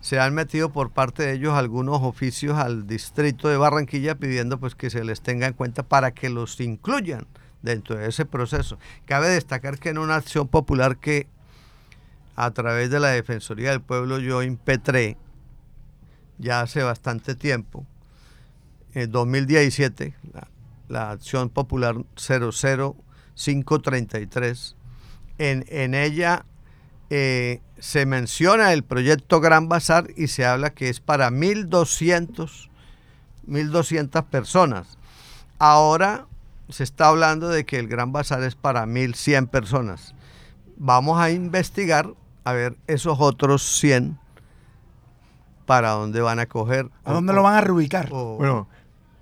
[0.00, 4.74] se han metido por parte de ellos algunos oficios al distrito de Barranquilla pidiendo pues
[4.74, 7.26] que se les tenga en cuenta para que los incluyan
[7.62, 8.78] dentro de ese proceso.
[9.06, 11.26] Cabe destacar que en una acción popular que
[12.36, 15.16] a través de la Defensoría del Pueblo yo impetré
[16.38, 17.84] ya hace bastante tiempo,
[18.94, 20.14] en 2017,
[20.88, 24.76] la, acción popular 00533,
[25.38, 26.46] en, en ella
[27.10, 32.68] eh, se menciona el proyecto Gran Bazar y se habla que es para 1.200
[33.46, 34.98] 1.200 personas.
[35.58, 36.26] Ahora
[36.68, 40.14] se está hablando de que el Gran Bazar es para 1.100 personas.
[40.76, 42.12] Vamos a investigar
[42.44, 44.18] a ver esos otros 100
[45.66, 46.90] para dónde van a coger.
[47.04, 48.08] ¿A dónde lo van a reubicar?
[48.12, 48.68] o- Bueno,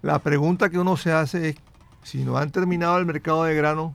[0.03, 1.57] la pregunta que uno se hace es,
[2.03, 3.95] si no han terminado el mercado de grano,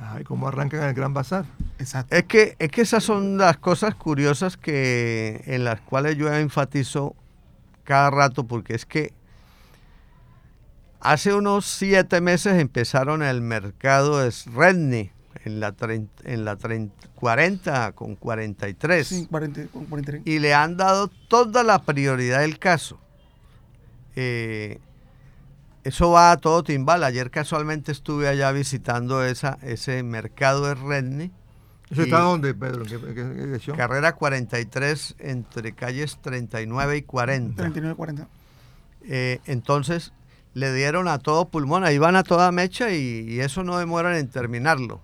[0.00, 1.44] ay, ¿cómo arrancan el Gran Bazar?
[1.78, 2.14] Exacto.
[2.16, 7.14] Es que, es que esas son las cosas curiosas que, en las cuales yo enfatizo
[7.84, 9.12] cada rato, porque es que
[11.00, 15.12] hace unos siete meses empezaron el mercado de Redney
[15.44, 20.22] en la, trein- en la trein- 40 con 43 Sí, 40, con 43.
[20.26, 22.98] y le han dado toda la prioridad del caso.
[24.16, 24.78] Eh,
[25.84, 27.04] eso va a todo timbal.
[27.04, 31.30] Ayer casualmente estuve allá visitando esa, ese mercado de Redney.
[31.90, 32.82] ¿Eso Y- está dónde, Pedro?
[32.82, 33.76] ¿En qué, en qué dirección?
[33.76, 37.56] Carrera 43 entre calles 39 y 40.
[37.56, 38.28] 39, 40.
[39.08, 40.12] Eh, entonces
[40.54, 44.14] le dieron a todo pulmón, ahí van a toda mecha y, y eso no demoran
[44.16, 45.00] en terminarlo.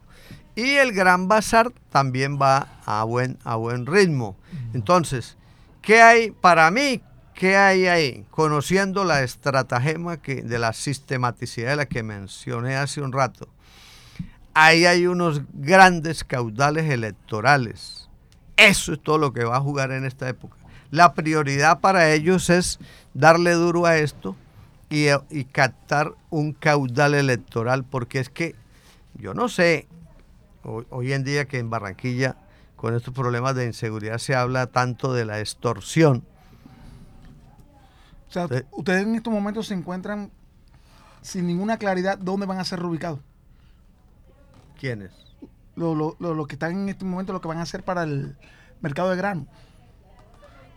[0.55, 4.37] Y el Gran Bazar también va a buen, a buen ritmo.
[4.73, 5.37] Entonces,
[5.83, 7.03] ¿qué hay para mí?
[7.37, 8.25] ¿Qué hay ahí?
[8.31, 13.47] Conociendo la estratagema que, de la sistematicidad de la que mencioné hace un rato.
[14.55, 18.09] Ahí hay unos grandes caudales electorales.
[18.57, 20.57] Eso es todo lo que va a jugar en esta época.
[20.91, 22.79] La prioridad para ellos es
[23.13, 24.35] darle duro a esto
[24.89, 28.55] y, y captar un caudal electoral, porque es que
[29.13, 29.89] yo no sé,
[30.63, 32.37] hoy, hoy en día que en Barranquilla,
[32.77, 36.25] con estos problemas de inseguridad, se habla tanto de la extorsión.
[38.29, 40.31] O sea, ustedes en estos momentos se encuentran
[41.23, 43.21] sin ninguna claridad dónde van a ser reubicados.
[44.79, 45.11] ¿Quiénes?
[45.75, 48.03] Lo, lo, lo, lo que están en este momento, lo que van a hacer para
[48.03, 48.37] el
[48.81, 49.47] mercado de grano.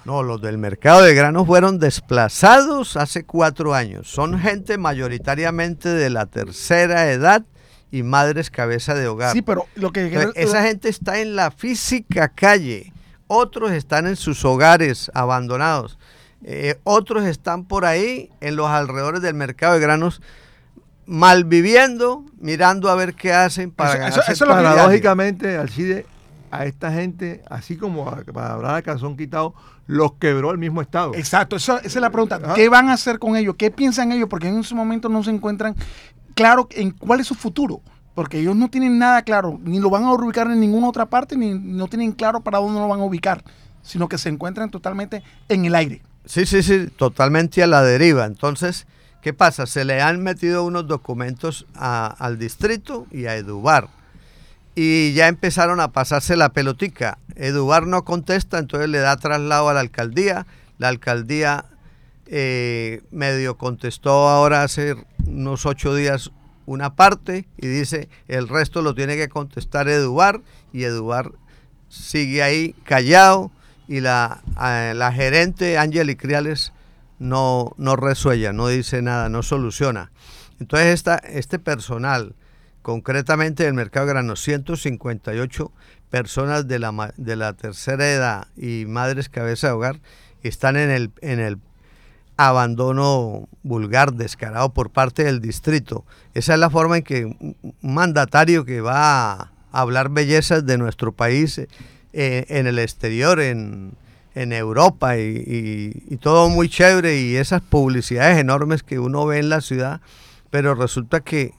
[0.05, 4.09] No, los del mercado de granos fueron desplazados hace cuatro años.
[4.09, 7.45] Son gente mayoritariamente de la tercera edad
[7.91, 9.33] y madres cabeza de hogar.
[9.33, 10.07] Sí, pero lo que...
[10.07, 12.93] Entonces, esa gente está en la física calle,
[13.27, 15.98] otros están en sus hogares abandonados,
[16.43, 20.21] eh, otros están por ahí en los alrededores del mercado de granos
[21.05, 24.47] malviviendo, mirando a ver qué hacen para Eso- ganarse eso- eso.
[24.47, 26.05] Paradójicamente, Alcide,
[26.51, 29.53] a esta gente, así como a- para hablar de calzón quitado,
[29.87, 31.13] los quebró el mismo Estado.
[31.15, 32.39] Exacto, eso- esa es la pregunta.
[32.43, 32.53] Ah.
[32.55, 33.55] ¿Qué van a hacer con ellos?
[33.57, 34.29] ¿Qué piensan ellos?
[34.29, 35.75] Porque en ese momento no se encuentran
[36.35, 37.81] claro en cuál es su futuro.
[38.15, 41.37] Porque ellos no tienen nada claro, ni lo van a ubicar en ninguna otra parte,
[41.37, 43.43] ni no tienen claro para dónde lo van a ubicar,
[43.81, 46.01] sino que se encuentran totalmente en el aire.
[46.29, 48.25] Sí, sí, sí, totalmente a la deriva.
[48.25, 48.85] Entonces,
[49.23, 49.65] ¿qué pasa?
[49.65, 53.87] Se le han metido unos documentos al distrito y a Edubar.
[54.75, 57.17] Y ya empezaron a pasarse la pelotica.
[57.35, 60.45] Edubar no contesta, entonces le da traslado a la alcaldía.
[60.77, 61.65] La alcaldía
[62.27, 66.29] eh, medio contestó ahora hace unos ocho días
[66.67, 71.31] una parte y dice el resto lo tiene que contestar Edubar y Edubar
[71.89, 73.51] sigue ahí callado
[73.89, 76.73] y la, eh, la gerente Ángel Criales
[77.17, 80.11] no, no resuella, no dice nada, no soluciona.
[80.59, 82.35] Entonces esta, este personal,
[82.83, 85.71] concretamente del mercado de granos, 158
[86.11, 89.99] personas de la, de la tercera edad y madres cabeza de hogar,
[90.43, 91.57] están en el, en el
[92.37, 96.05] abandono vulgar, descarado por parte del distrito.
[96.35, 101.11] Esa es la forma en que un mandatario que va a hablar bellezas de nuestro
[101.11, 101.59] país
[102.13, 103.93] eh, en el exterior, en,
[104.35, 109.49] en Europa y, y- todo muy chévere y esas publicidades enormes que uno ve en
[109.49, 110.01] la ciudad,
[110.49, 111.53] pero resulta que,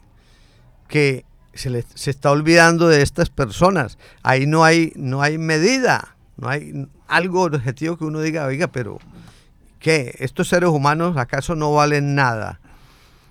[0.88, 3.98] que se, le- se está olvidando de estas personas.
[4.22, 8.98] Ahí no hay, no hay medida, no hay algo objetivo que uno diga, oiga, pero
[9.78, 10.14] ¿qué?
[10.18, 12.60] ¿Estos seres humanos acaso no valen nada?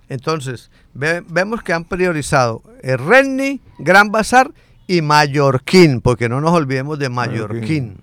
[0.10, 4.52] Entonces, ve- vemos que han priorizado el Renni, Gran Bazar
[4.90, 7.98] y Mallorquín, porque no nos olvidemos de Mallorquín.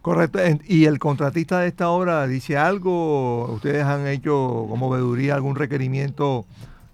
[0.00, 0.38] Correcto.
[0.66, 3.44] ¿Y el contratista de esta obra dice algo?
[3.52, 6.46] ¿Ustedes han hecho como veeduría algún requerimiento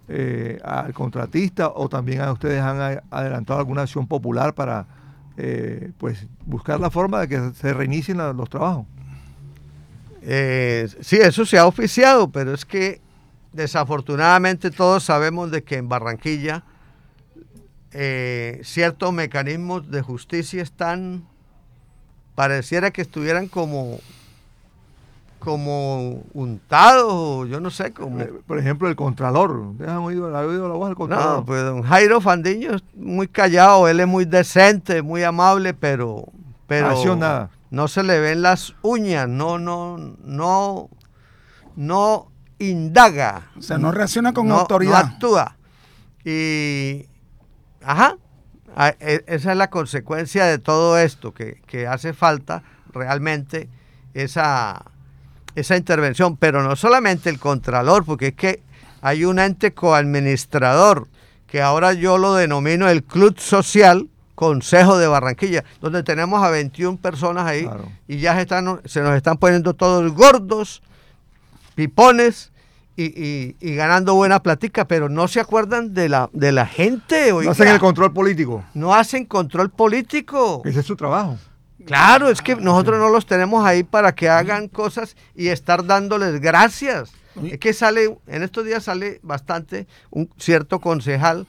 [0.09, 4.87] eh, al contratista o también a ustedes han adelantado alguna acción popular para
[5.37, 8.87] eh, pues buscar la forma de que se reinicien la- los trabajos?
[10.23, 13.01] Eh, sí, eso se ha oficiado, pero es que
[13.53, 16.65] desafortunadamente todos sabemos de que en Barranquilla
[17.99, 21.25] eh, ciertos mecanismos de justicia están,
[22.35, 23.99] pareciera que estuvieran como,
[25.39, 28.21] como untados, o yo no sé, como...
[28.21, 29.51] Eh, Por ejemplo, el Contralor.
[29.57, 31.37] ¿Ustedes han oído, han oído la voz del Contralor?
[31.39, 36.27] No, pues don Jairo Fandiño es muy callado, él es muy decente, muy amable, pero,
[36.67, 36.93] pero
[37.71, 40.89] no se le ven las uñas, no, no, no,
[41.77, 42.29] no
[42.59, 43.51] indaga.
[43.59, 45.05] O sea, no reacciona con no- autoridad.
[45.05, 45.57] No actúa.
[46.25, 47.07] Y,
[47.87, 48.17] ajá,
[48.77, 52.63] a- e- esa es la consecuencia de todo esto, que, que hace falta
[52.93, 53.69] realmente
[54.15, 54.85] esa,
[55.55, 58.63] esa intervención, pero no solamente el contralor, porque es que
[59.03, 61.09] hay un ente coadministrador,
[61.47, 66.99] que ahora yo lo denomino el Club Social Consejo de Barranquilla, donde tenemos a 21
[66.99, 67.91] personas ahí Claro.
[68.09, 70.83] y ya se, están, se nos están poniendo todos gordos,
[71.75, 72.53] pipones
[72.97, 77.31] y, y- y ganando buena platica, pero no se acuerdan de la, de la gente.
[77.31, 77.51] No oiga.
[77.53, 78.65] hacen el control político.
[78.75, 80.63] No hacen control político.
[80.65, 81.37] Ese es su trabajo.
[81.85, 86.41] Claro, es que nosotros no los tenemos ahí para que hagan cosas y estar dándoles
[86.41, 87.13] gracias.
[87.45, 91.47] Es que sale, en estos días sale bastante un cierto concejal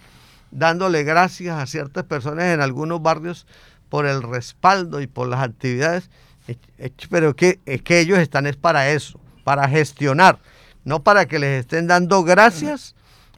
[0.51, 3.47] dándole gracias a ciertas personas en algunos barrios
[3.89, 6.09] por el respaldo y por las actividades.
[6.49, 10.39] Eh, eh, Pero que, es que ellos están es para eso, para gestionar,
[10.88, 12.95] no para que les estén dando gracias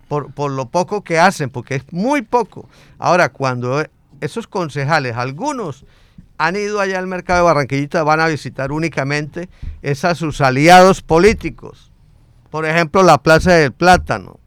[0.08, 2.70] por, por lo poco que hacen, porque es muy poco.
[3.00, 3.84] Ahora, cuando
[4.22, 5.84] esos concejales, algunos
[6.38, 9.50] han ido allá al mercado de Barranquillita, van a visitar únicamente
[9.82, 11.92] es a sus aliados políticos.
[12.52, 14.40] Por ejemplo, la Plaza del Plátano.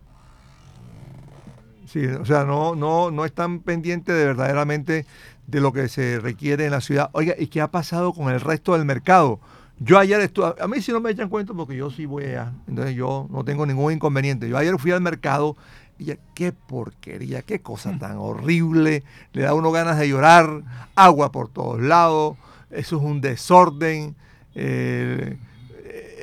[1.86, 5.06] Sí, o sea, no, no, no están pendientes de verdaderamente
[5.48, 7.10] de lo que se requiere en la ciudad.
[7.14, 9.40] Oiga, ¿y qué ha pasado con el resto del mercado?
[9.84, 12.52] Yo ayer estuve, a mí sí no me echan cuenta porque yo sí voy allá,
[12.68, 14.48] entonces yo no tengo ningún inconveniente.
[14.48, 15.56] Yo ayer fui al mercado
[15.98, 19.02] y ya, qué porquería, qué cosa tan horrible,
[19.32, 20.62] le da a uno ganas de llorar,
[20.94, 22.36] agua por todos lados,
[22.70, 24.14] eso es un desorden.
[24.54, 25.36] eh,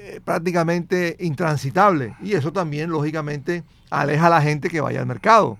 [0.10, 5.57] eh, prácticamente intransitable y eso también lógicamente aleja a la gente que vaya al mercado.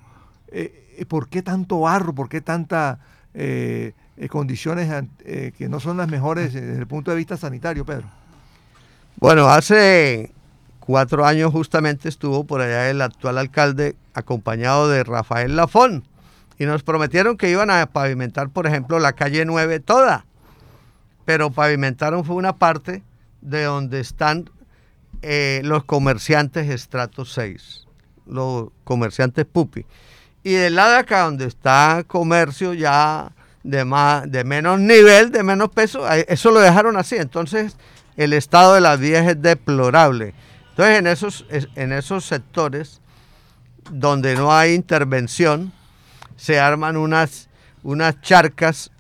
[0.48, 2.14] Eh, ¿Por qué tanto barro?
[2.14, 2.98] ¿Por qué tantas
[3.34, 4.92] eh, eh, condiciones
[5.24, 8.04] eh, que no son las mejores desde el punto de vista sanitario, Pedro?
[9.16, 10.34] Bueno, hace
[10.82, 16.04] cuatro años justamente estuvo por allá el actual alcalde acompañado de Rafael Lafón
[16.58, 20.26] y nos prometieron que iban a pavimentar, por ejemplo, la calle 9 toda,
[21.24, 23.04] pero pavimentaron fue una parte
[23.40, 24.50] de donde están
[25.22, 27.88] eh, los comerciantes estrato 6,
[28.28, 29.86] los comerciantes pupi.
[30.44, 33.32] Y del lado de acá donde está comercio ya
[33.64, 37.16] de, más, de menos nivel, de menos peso, eso lo dejaron así.
[37.18, 37.78] Entonces
[38.18, 40.34] el estado de las vías es deplorable.
[40.72, 43.02] Entonces en esos, es- en esos sectores
[43.92, 45.72] donde no hay intervención,
[46.36, 47.50] se arman unas,
[47.84, 48.92] unas charcas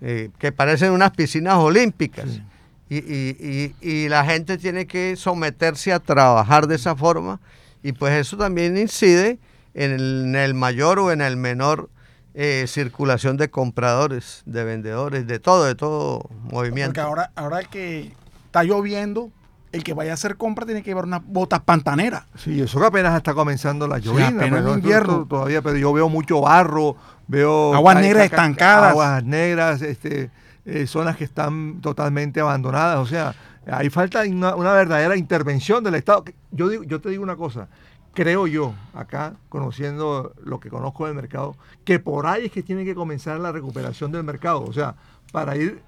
[0.00, 2.26] eh, que parecen unas piscinas olímpicas.
[2.88, 7.40] Y, y- y- y la gente tiene que someterse a trabajar de esa forma
[7.82, 9.38] y pues eso también incide
[9.74, 11.88] en el, en el mayor o en el menor
[12.38, 16.90] eh, circulación de compradores, de vendedores, de todo, de todo movimiento.
[16.90, 18.12] Porque ahora, ahora que
[18.44, 19.30] está lloviendo,
[19.72, 22.24] el que vaya a hacer compra tiene que llevar unas botas pantaneras.
[22.36, 24.28] Sí, eso que apenas está comenzando la Sí, llovina.
[24.28, 25.26] apenas pero en esto- invierno.
[25.28, 27.74] Todavía, pero yo veo mucho barro, veo...
[27.74, 28.90] Aguas negras ca- ca- estancadas.
[28.90, 30.30] Aguas negras, este,
[30.66, 32.98] eh, zonas que están totalmente abandonadas.
[32.98, 33.34] O sea,
[33.70, 36.24] ahí falta una, una verdadera intervención del Estado.
[36.52, 37.68] Yo, digo, yo te digo una cosa,
[38.16, 41.54] creo yo, acá, conociendo lo que conozco del mercado,
[41.84, 44.64] que por ahí es que tiene que comenzar la recuperación del mercado.
[44.64, 44.94] O sea,
[45.32, 45.82] para ir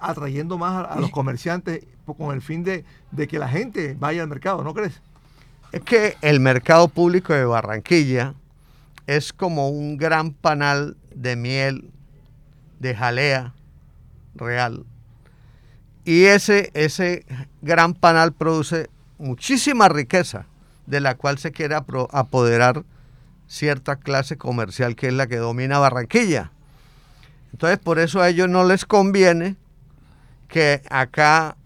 [0.00, 4.22] atrayendo más a, a los comerciantes con el fin de, de que la gente vaya
[4.22, 5.02] al mercado, ¿no crees?
[5.70, 8.34] Es que el mercado público de Barranquilla
[9.06, 11.90] es como un gran panal de miel,
[12.78, 13.52] de jalea
[14.34, 14.86] real.
[16.04, 17.26] Y ese, ese
[17.60, 20.46] gran panal produce muchísima riqueza,
[20.86, 22.84] de la cual se quiere apoderar
[23.48, 26.50] cierta clase comercial que es la que domina Barranquilla.
[27.52, 29.56] Entonces, por eso a ellos no les conviene
[30.48, 31.56] que acá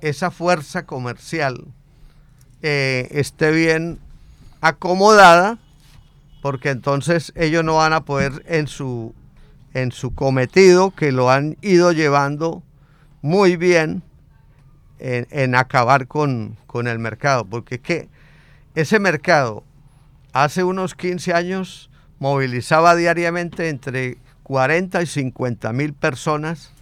[0.00, 1.66] esa fuerza comercial
[2.62, 3.98] eh, esté bien
[4.60, 5.58] acomodada,
[6.42, 9.14] porque entonces ellos no van a poder en su,
[9.74, 12.62] en su cometido, que lo han ido llevando
[13.22, 14.02] muy bien,
[14.98, 17.80] en, acabar con, con el mercado, porque
[18.74, 19.64] ese mercado
[20.32, 26.72] hace unos 15 años movilizaba diariamente entre 40 y 50 mil personas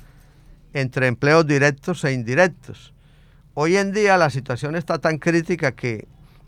[0.73, 2.93] entre empleos directos e indirectos.
[3.55, 6.07] Hoy en día la situación está tan crítica que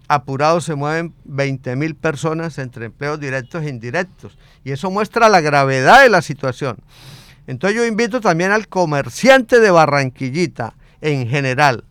[0.09, 4.38] apurados se mueven 20 mil personas entre empleos directos e indirectos.
[4.64, 6.78] Y eso muestra la gravedad de la situación.
[7.47, 11.84] Entonces yo invito también al comerciante de Barranquillita en general,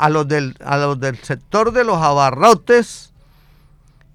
[0.00, 3.12] a los del, a los del sector de los abarrotes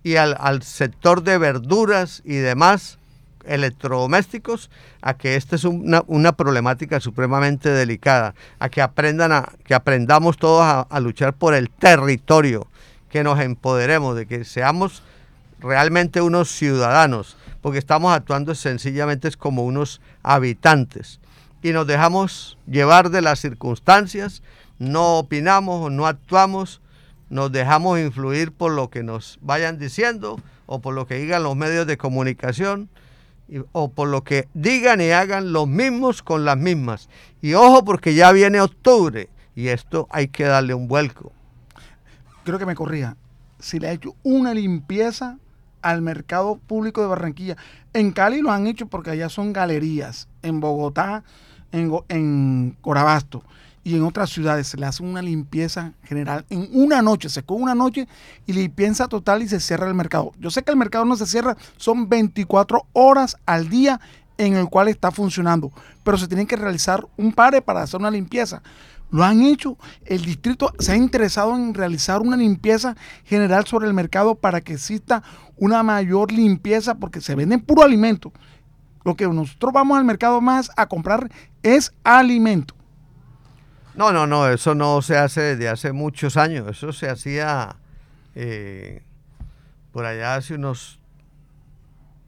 [0.04, 2.98] y al, al sector de verduras y demás,
[3.46, 4.72] electrodomésticos
[5.02, 10.38] a que esta es una, una, problemática supremamente delicada, a que aprendan a que aprendamos
[10.38, 12.66] todos a, a, luchar por el territorio,
[13.12, 15.04] que nos empoderemos, de que seamos
[15.60, 21.20] realmente unos ciudadanos, porque estamos actuando sencillamente como unos habitantes.
[21.62, 24.42] Y nos dejamos llevar de las circunstancias,
[24.80, 26.82] no opinamos o no actuamos,
[27.30, 31.56] nos dejamos influir por lo que nos vayan diciendo o por lo que digan los
[31.56, 32.90] medios de comunicación
[33.72, 37.10] o por lo que digan y hagan los mismos con las mismas.
[37.42, 41.32] Y ojo porque ya viene octubre y esto hay que darle un vuelco.
[42.44, 43.18] Creo que me corría.
[43.60, 45.38] Si le ha hecho una limpieza
[45.82, 47.58] al mercado público de Barranquilla.
[47.94, 50.28] En Cali lo han hecho porque allá son galerías.
[50.42, 51.24] En Bogotá,
[51.72, 53.44] en, en Corabasto
[53.86, 57.62] y en otras ciudades se le hace una limpieza general en una noche, se con
[57.62, 58.08] una noche
[58.48, 60.34] y limpieza total y se cierra el mercado.
[60.40, 64.02] Yo sé que el mercado no se cierra, son 24 horas al día
[64.40, 65.72] en el cual está funcionando,
[66.04, 68.64] pero se tiene que realizar un pare para hacer una limpieza.
[69.12, 73.94] Lo han hecho, el distrito se ha interesado en realizar una limpieza general sobre el
[73.94, 75.22] mercado para que exista
[75.58, 78.34] una mayor limpieza porque se venden puro alimento.
[79.04, 81.30] Lo que nosotros vamos al mercado más a comprar
[81.62, 82.74] es alimento.
[83.96, 86.68] No, no, no, eso no se hace desde hace muchos años.
[86.68, 87.78] Eso se hacía
[88.36, 89.02] eh,
[89.94, 91.00] por allá hace unos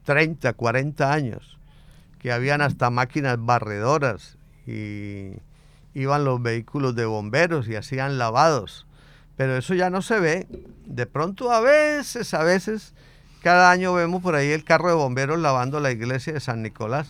[0.05, 1.57] 30, 40 años,
[2.19, 5.33] que habían hasta máquinas barredoras y
[5.93, 8.87] iban los vehículos de bomberos y hacían lavados.
[9.35, 10.47] Pero eso ya no se ve.
[10.85, 12.93] De pronto a veces, a veces,
[13.43, 17.09] cada año vemos por ahí el carro de bomberos lavando la iglesia de San Nicolás.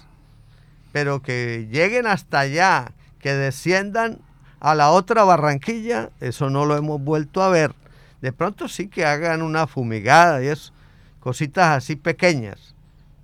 [0.91, 4.21] Pero que lleguen hasta allá, que desciendan
[4.59, 7.73] a la otra Barranquilla, eso no lo hemos vuelto a ver.
[8.21, 10.73] De pronto sí que hagan una fumigada y eso,
[11.19, 12.73] cositas así pequeñas.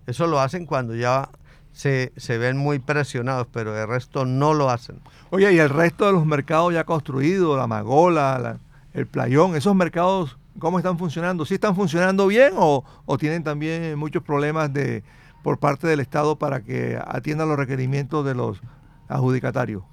[0.05, 1.29] Eso lo hacen cuando ya
[1.71, 4.99] se, se, ven muy presionados, pero el resto no lo hacen.
[5.31, 8.57] Oye, y el resto de los mercados ya construidos, la Magola, la,
[8.93, 11.45] el Playón, esos mercados, ¿cómo están funcionando?
[11.45, 15.03] ¿Sí están funcionando bien o, o tienen también muchos problemas de,
[15.41, 18.61] por parte del Estado para que atiendan los requerimientos de los
[19.07, 19.84] adjudicatarios?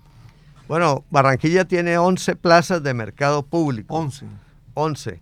[0.71, 3.93] Bueno, Barranquilla tiene 11 plazas de mercado público.
[3.93, 4.25] 11.
[4.75, 5.21] 11.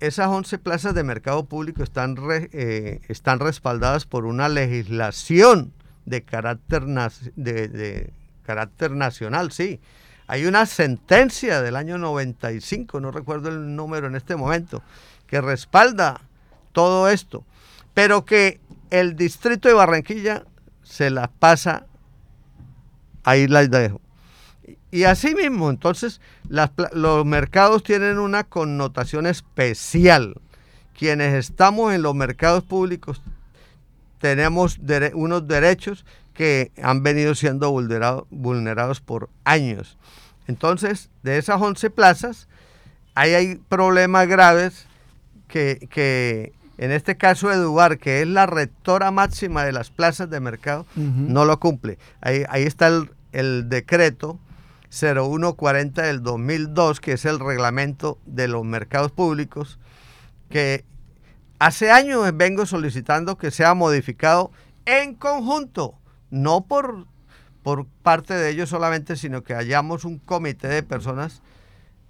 [0.00, 5.72] Esas 11 plazas de mercado público están, re, eh, están respaldadas por una legislación
[6.06, 8.12] de carácter, de, de
[8.42, 9.78] carácter nacional, sí.
[10.26, 14.82] Hay una sentencia del año 95, no recuerdo el número en este momento,
[15.28, 16.20] que respalda
[16.72, 17.44] todo esto,
[17.94, 18.58] pero que
[18.90, 20.42] el distrito de Barranquilla
[20.82, 21.86] se las pasa,
[23.22, 24.00] ahí las dejo.
[24.90, 30.34] Y así mismo, entonces, las, los mercados tienen una connotación especial.
[30.98, 33.22] Quienes estamos en los mercados públicos
[34.18, 39.96] tenemos dere unos derechos que han venido siendo vulnerado, vulnerados por años.
[40.46, 42.48] Entonces, de esas 11 plazas,
[43.14, 44.86] ahí hay problemas graves
[45.48, 50.40] que, que en este caso Eduard, que es la rectora máxima de las plazas de
[50.40, 51.28] mercado, uh -huh.
[51.28, 51.98] no lo cumple.
[52.20, 54.38] Ahí, ahí está el, el decreto
[54.90, 59.78] 0140 del 2002, que es el reglamento de los mercados públicos,
[60.48, 60.84] que
[61.58, 64.50] hace años vengo solicitando que sea modificado
[64.84, 65.94] en conjunto,
[66.30, 67.06] no por,
[67.62, 71.42] por parte de ellos solamente, sino que hayamos un comité de personas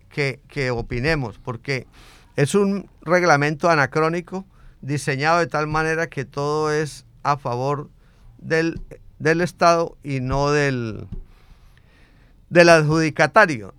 [0.08, 1.86] que, que opinemos, porque
[2.36, 4.46] es un reglamento anacrónico
[4.80, 7.90] diseñado de tal manera que todo es a favor
[8.38, 8.80] del,
[9.18, 11.06] del Estado y no del,
[12.50, 13.74] del adjudicatario.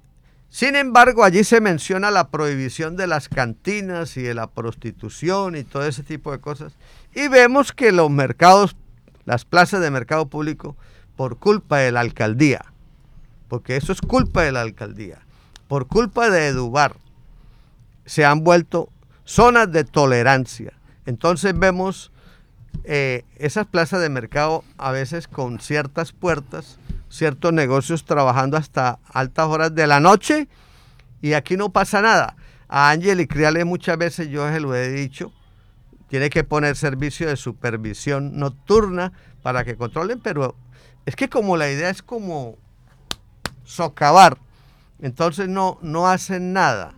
[0.49, 5.63] Sin embargo, allí se menciona la prohibición de las cantinas y de la prostitución y
[5.63, 6.73] todo ese tipo de cosas.
[7.13, 8.75] Y vemos que los mercados,
[9.25, 10.75] las plazas de mercado público,
[11.15, 12.65] por culpa de la alcaldía,
[13.47, 15.19] porque eso es culpa de la alcaldía,
[15.67, 16.95] por culpa de Edubar,
[18.05, 18.89] se han vuelto
[19.23, 20.73] zonas de tolerancia.
[21.05, 22.11] Entonces vemos
[22.83, 26.77] eh, esas plazas de mercado a veces con ciertas puertas
[27.11, 30.47] ciertos negocios trabajando hasta altas horas de la noche
[31.21, 32.35] y aquí no pasa nada.
[32.69, 35.33] A Ángel y Criales muchas veces yo se lo he dicho,
[36.07, 39.11] tiene que poner servicio de supervisión nocturna
[39.43, 40.55] para que controlen, pero
[41.05, 42.57] es que como la idea es como
[43.65, 44.37] socavar,
[45.01, 46.93] entonces no, no hacen nada.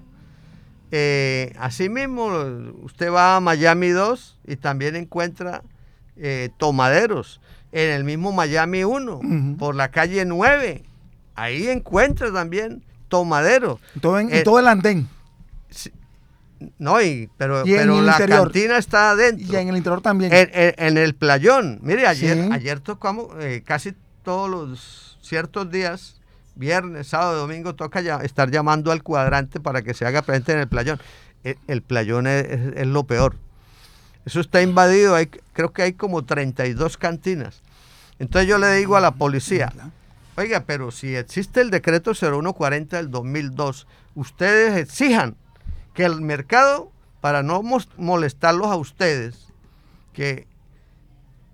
[0.91, 2.27] Eh, asimismo,
[2.83, 5.63] usted va a Miami 2 y también encuentra
[6.15, 7.41] eh, tomaderos.
[7.73, 9.57] En el mismo Miami 1, Ujú.
[9.57, 10.83] por la calle 9,
[11.35, 13.79] ahí encuentra también tomaderos.
[13.99, 15.09] Todo en- y Eh, todo el andén.
[16.79, 18.43] No, y, pero, Y pero la interior.
[18.43, 19.45] cantina está adentro.
[19.51, 20.31] Y en el interior también.
[20.31, 21.79] En, en- en el playón.
[21.81, 22.49] Mire, ayer, Sí.
[22.53, 23.93] ayer tocamos eh, casi
[24.23, 26.21] todos los ciertos días,
[26.55, 30.59] viernes, sábado, domingo, toca ya estar llamando al cuadrante para que se haga presente en
[30.59, 30.99] el playón.
[31.43, 33.35] El, el playón es, es- es lo peor.
[34.25, 37.61] Eso está invadido, hay, creo que hay como 32 cantinas.
[38.19, 39.73] Entonces yo le digo a la policía,
[40.37, 45.35] oiga, pero si existe el decreto 0140 del 2002, ustedes exijan
[45.93, 47.61] que el mercado, para no
[47.97, 49.47] molestarlos a ustedes,
[50.13, 50.47] que,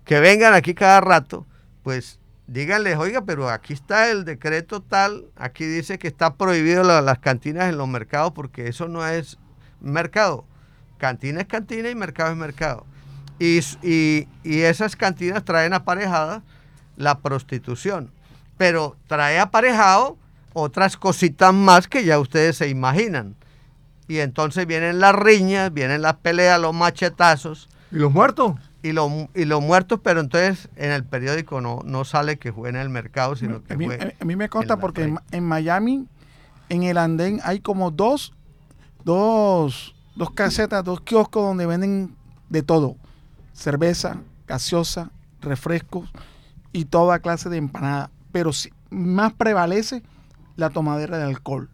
[0.04, 1.46] que vengan aquí cada rato,
[1.82, 7.00] pues díganles, oiga, pero aquí está el decreto tal, aquí dice que está prohibido la-
[7.00, 9.38] las cantinas en los mercados porque eso no es
[9.80, 10.44] mercado.
[11.00, 12.86] Cantina es cantina y mercado es mercado.
[13.40, 16.42] Y, y- y esas cantinas traen aparejada
[16.96, 18.10] la prostitución,
[18.58, 20.18] pero trae aparejado
[20.52, 23.34] otras cositas más que ya ustedes se imaginan.
[24.08, 28.54] Y entonces vienen las riñas, vienen las peleas, los machetazos ¿Y los muertos?
[28.82, 32.76] y, y los muertos, pero entonces en el periódico no, no sale que fue en
[32.76, 33.86] el mercado, sino que a, mí,
[34.20, 36.06] a mí me consta en porque en, en Miami,
[36.68, 38.32] en el andén, hay como dos,
[39.04, 42.14] dos, dos casetas, dos kioscos donde venden
[42.50, 42.96] de todo.
[43.54, 46.12] Cerveza, gaseosa, refrescos
[46.72, 48.10] y toda clase de empanada.
[48.30, 48.50] Pero
[48.90, 50.02] más prevalece
[50.56, 51.70] la tomadera de alcohol.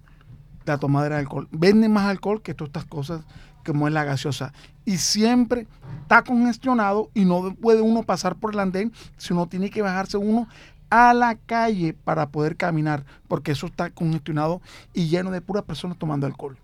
[0.65, 1.49] La tomadera de alcohol.
[1.51, 3.25] Venden más alcohol que todas estas cosas
[3.65, 4.53] como es la gaseosa.
[4.85, 5.67] Y siempre
[6.03, 10.47] está congestionado y no puede uno pasar por el andén, sino tiene que bajarse uno
[10.89, 14.63] a la calle para poder caminar, porque eso está congestionado
[14.95, 16.57] y lleno de puras personas tomando alcohol.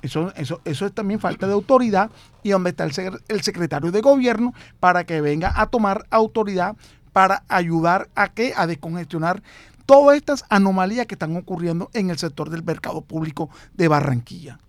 [0.00, 2.10] Eso, eso, eso es también falta de autoridad
[2.42, 6.76] y donde está el, sec- el secretario de gobierno para que venga a tomar autoridad
[7.12, 9.42] para ayudar a que a descongestionar
[9.86, 14.60] todas estas anomalías que están ocurriendo en el sector del mercado público de Barranquilla.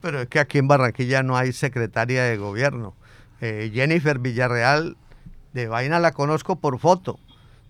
[0.00, 2.94] Pero es que aquí en Barranquilla no hay secretaria de gobierno.
[3.40, 4.96] Eh, Jennifer Villarreal,
[5.52, 7.20] de vaina la conozco por foto,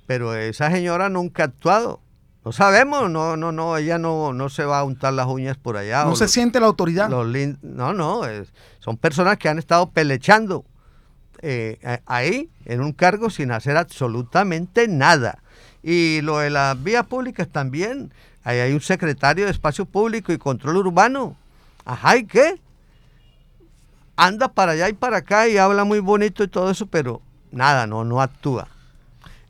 [0.07, 2.01] pero esa señora nunca ha actuado.
[2.45, 5.77] No sabemos, no, no, no, ella no, no se va a untar las uñas por
[5.77, 6.05] allá.
[6.05, 7.11] No se los- siente la autoridad.
[7.11, 7.27] los
[7.63, 10.65] no, no, es- son personas que han estado pelechando
[11.43, 15.39] eh, ahí en un cargo sin hacer absolutamente nada.
[15.83, 18.13] Y lo de las vías públicas también.
[18.45, 21.37] Ahí hay un secretario de Espacio Público y Control Urbano.
[21.85, 22.61] Ajá, ¿y qué?
[24.17, 27.23] Anda para allá y para acá y habla muy bonito y todo eso, pero
[27.53, 28.69] nada, no, no actúa.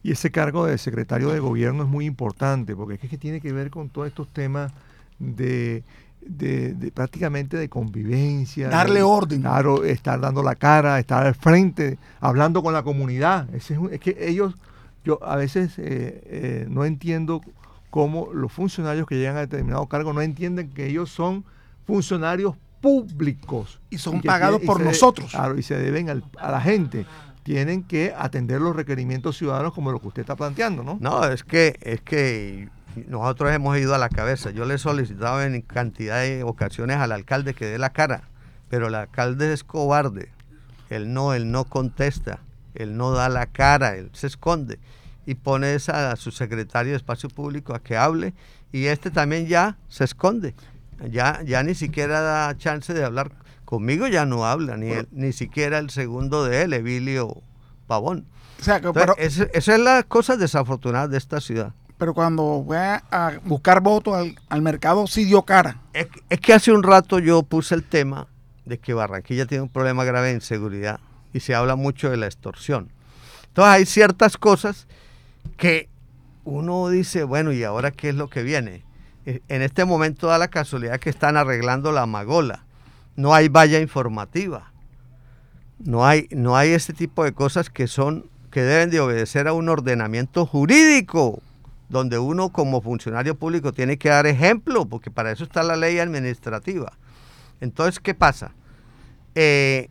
[0.02, 3.52] Y ese cargo de secretario de gobierno es muy importante, porque es que tiene que
[3.52, 4.72] ver con todos estos temas
[5.18, 5.82] de,
[6.22, 8.68] de- de prácticamente de convivencia.
[8.68, 9.40] Darle de- orden.
[9.42, 13.52] Claro, estar dando la cara, estar al frente, hablando con la comunidad.
[13.54, 14.54] Ese es, un- es que ellos,
[15.04, 17.42] yo a veces eh, eh, no entiendo
[17.90, 21.44] cómo los funcionarios que llegan a determinado cargo no entienden que ellos son
[21.86, 23.80] funcionarios públicos.
[23.90, 25.30] Y son pagados y por se- nosotros.
[25.32, 27.04] Claro, y se deben al- a la gente.
[27.50, 30.98] Tienen que atender los requerimientos ciudadanos como lo que usted está planteando, ¿no?
[31.00, 32.68] No, es que, es que
[33.08, 34.52] nosotros hemos ido a la cabeza.
[34.52, 38.22] Yo le he solicitado en cantidad de ocasiones al alcalde que dé la cara,
[38.68, 40.30] pero el alcalde es cobarde.
[40.90, 42.38] Él no, él no contesta,
[42.76, 44.78] él no da la cara, él se esconde
[45.26, 48.32] y pone a su secretario de Espacio Público a que hable
[48.70, 50.54] y este también ya se esconde.
[51.10, 53.32] Ya, ya ni siquiera da chance de hablar
[53.70, 57.40] conmigo, ya no habla, ni, él- ni siquiera el segundo de él, Evilio
[57.86, 58.26] Pavón.
[58.60, 61.72] O sea, que, Entonces, pero, esa es la cosa desafortunada de esta ciudad.
[61.96, 65.76] pero cuando voy a, a buscar votos al, al mercado, sí dio cara.
[65.94, 68.26] Es, que- es que hace un rato yo puse el tema
[68.66, 70.98] de que Barranquilla tiene un problema grave de inseguridad
[71.32, 72.90] y se habla mucho de la extorsión.
[73.48, 74.86] Entonces hay ciertas cosas
[75.56, 75.88] que
[76.44, 78.82] uno dice, bueno, ¿y ahora qué es lo que viene?
[79.26, 82.64] Eh, En este momento da la casualidad que están arreglando la magola.
[83.20, 84.72] No hay valla informativa.
[85.78, 89.52] No hay, no hay este tipo de cosas que son que deben de obedecer a
[89.52, 91.40] un ordenamiento jurídico,
[91.88, 95.98] donde uno como funcionario público tiene que dar ejemplo, porque para eso está la ley
[95.98, 96.92] administrativa.
[97.60, 98.52] Entonces, ¿qué pasa?
[99.34, 99.88] Eh,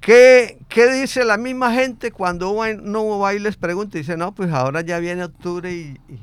[0.00, 3.98] ¿qué, qué dice la misma gente cuando uno va y les pregunta?
[3.98, 6.20] Dice, no, pues ahora ya viene octubre y, y-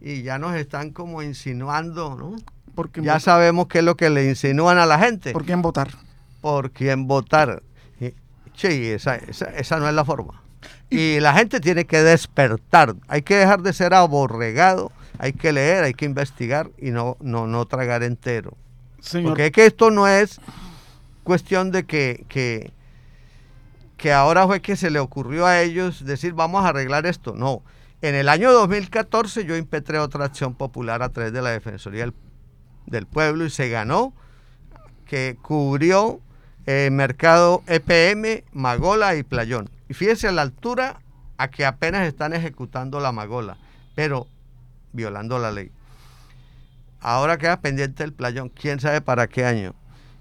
[0.00, 2.36] y ya nos están como insinuando, ¿no?
[2.78, 3.22] ¿Por quién, Ya votar?
[3.22, 5.32] sabemos qué es lo que le insinúan a la gente.
[5.32, 5.88] ¿Por quién votar?
[6.40, 7.64] por quién votar.
[8.54, 10.40] Sí, esa, esa, esa no es la forma.
[10.90, 12.94] Y la gente tiene que despertar.
[13.08, 14.92] Hay que dejar de ser aborregado.
[15.18, 18.56] Hay que leer, hay que investigar y no, no, no tragar entero.
[19.00, 20.40] Señor, Porque es que esto no es
[21.24, 22.72] cuestión de que, que,
[23.96, 27.34] que ahora fue que se le ocurrió a ellos decir vamos a arreglar esto.
[27.34, 27.62] No.
[28.02, 32.14] En el año 2014 yo impetré otra acción popular a través de la Defensoría del,
[32.90, 34.12] del Pueblo y se ganó,
[35.06, 36.20] que cubrió
[36.66, 39.70] eh, mercado EPM, Magola y Playón.
[39.88, 41.00] Y fíjese a la altura
[41.38, 43.56] a que apenas están ejecutando la Magola,
[43.94, 44.26] pero
[44.92, 45.70] violando la ley.
[47.00, 49.74] Ahora queda pendiente el Playón, quién sabe para qué año.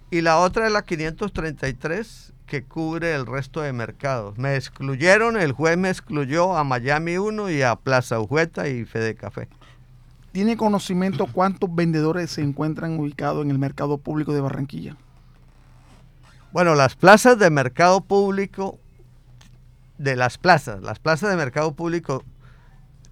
[0.09, 4.37] Y la otra es la 533 que cubre el resto de mercados.
[4.37, 9.15] Me excluyeron, el juez me excluyó a Miami 1 y a Plaza Ujueta y Fede
[9.15, 9.49] Café.
[10.37, 14.95] ¿Tiene conocimiento cuántos vendedores se encuentran ubicados en el mercado público de Barranquilla?
[16.51, 18.77] Bueno, las plazas de mercado público,
[19.97, 22.23] de las plazas, las plazas de mercado público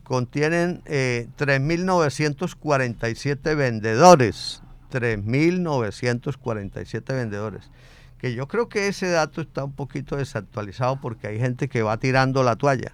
[0.04, 4.62] contienen eh, 3.947 vendedores.
[4.92, 7.72] 3.947 vendedores.
[8.20, 11.98] Que yo creo que ese dato está un poquito desactualizado porque hay gente que va
[11.98, 12.92] tirando la toalla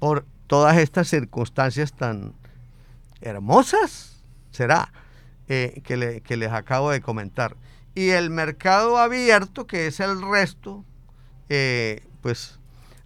[0.00, 2.34] por todas estas circunstancias tan
[3.20, 4.92] hermosas, será,
[5.48, 7.56] eh, que, le- que les acabo de comentar.
[7.94, 10.84] Y el mercado abierto, que es el resto,
[11.48, 12.58] eh, pues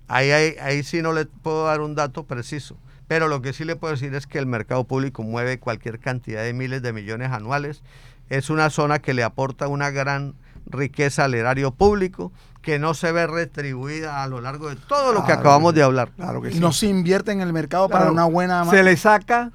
[0.06, 2.76] ahí, ahí, ahí sí no le puedo dar un dato preciso.
[3.06, 6.42] Pero lo que sí le puedo decir es que el mercado público mueve cualquier cantidad
[6.42, 7.82] de miles de millones anuales.
[8.28, 10.34] Es una zona que le aporta una gran
[10.66, 12.30] riqueza al erario público
[12.60, 16.10] que no se ve retribuida a lo largo de todo lo que acabamos de hablar.
[16.16, 16.60] Claro que Y sí.
[16.60, 18.66] no se invierte en el mercado para una buena...
[18.66, 19.52] Se le saca,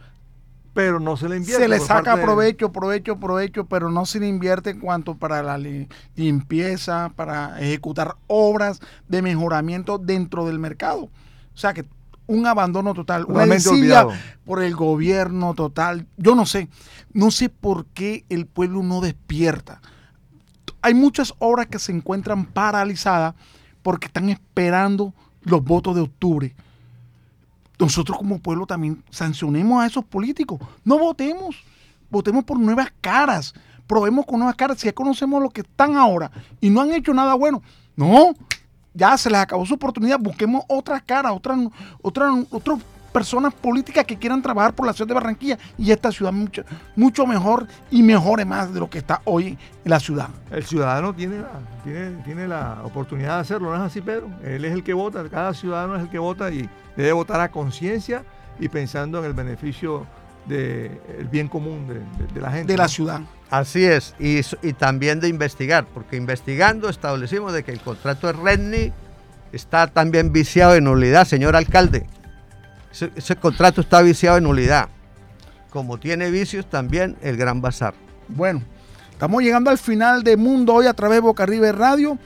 [0.74, 1.64] pero no se le invierte.
[1.64, 5.44] se le saca de- provecho, provecho, provecho, pero no se le invierte en cuanto para
[5.44, 11.04] la li- limpieza, para ejecutar obras de mejoramiento dentro del mercado.
[11.04, 11.86] O sea que
[12.26, 14.04] un abandono total, una desidia
[14.46, 16.08] por el gobierno total.
[16.18, 16.70] Yo no sé,
[17.12, 19.82] no sé por qué el pueblo no despierta.
[20.82, 23.36] Hay muchas obras que se encuentran paralizadas
[23.84, 25.14] porque están esperando
[25.44, 26.56] los votos de octubre
[27.80, 30.60] nosotros como pueblo también sancionemos a esos políticos.
[30.84, 31.64] No votemos,
[32.10, 33.54] votemos por nuevas caras,
[33.88, 34.80] probemos con nuevas caras.
[34.80, 37.62] Si ya conocemos los que están ahora y no han hecho nada bueno,
[37.96, 38.34] no,
[38.94, 41.60] ya se les acabó su oportunidad, busquemos otras caras, otras,
[42.02, 42.80] otras, otras
[43.14, 46.64] personas políticas que quieran trabajar por la ciudad de Barranquilla y esta ciudad mucho,
[46.96, 50.28] mucho mejor y mejore más de lo que está hoy en la ciudad.
[50.52, 51.52] El ciudadano tiene la,
[51.84, 54.30] tiene, tiene la oportunidad de hacerlo, ¿no es así, Pedro?
[54.44, 57.50] Él es el que vota, cada ciudadano es el que vota y debe votar a
[57.52, 58.24] conciencia
[58.60, 60.06] y pensando en el beneficio
[60.48, 61.00] del
[61.32, 62.74] bien común de, de- de la gente.
[62.74, 62.90] De la ¿no?
[62.90, 63.22] ciudad.
[63.50, 68.34] Así es, y, y también de investigar, porque investigando establecimos de que el contrato de
[68.34, 68.92] Redni
[69.52, 72.08] está también viciado en nulidad, señor alcalde.
[72.94, 74.88] Ese, ese contrato está viciado en nulidad.
[75.70, 77.94] Como tiene vicios también el Gran Bazar.
[78.30, 78.62] Bueno,
[79.12, 82.18] estamos llegando al final de Mundo Hoy a través de Boca River Radio.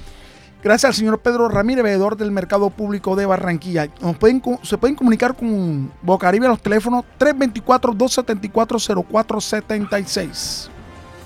[0.64, 3.88] Gracias al señor Pedro Ramírez, veedor del Mercado Público de Barranquilla.
[4.02, 7.06] Nos pueden, co- se pueden comunicar con Boca River a los teléfonos
[9.34, 10.70] 324-274-0476.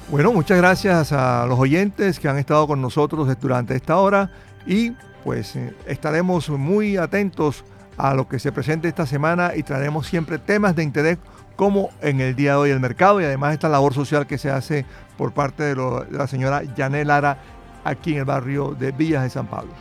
[0.10, 4.30] Bueno, muchas gracias a los oyentes que han estado con nosotros durante esta hora
[4.68, 4.92] y
[5.24, 7.64] pues eh, estaremos muy atentos
[8.02, 11.20] a lo que se presente esta semana y traeremos siempre temas de interés
[11.56, 14.50] como en el día de hoy el mercado y además esta labor social que se
[14.50, 14.86] hace
[15.18, 17.38] por parte de, la señora Yanel Lara
[17.84, 19.72] aquí en el barrio de Villas de San Pablo.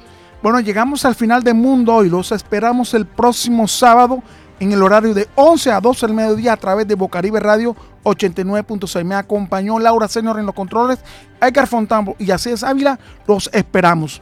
[0.43, 2.11] Bueno, llegamos al final de Mundo Hoy.
[2.11, 4.23] Los esperamos el próximo sábado
[4.59, 9.03] en el horario de 11 a 12 del mediodía a través de Bocaribe Radio 89.6.
[9.03, 10.99] Me acompañó Laura Senior en los controles,
[11.41, 12.99] Edgar Fontambo y Así Ávila.
[13.27, 14.21] Los esperamos.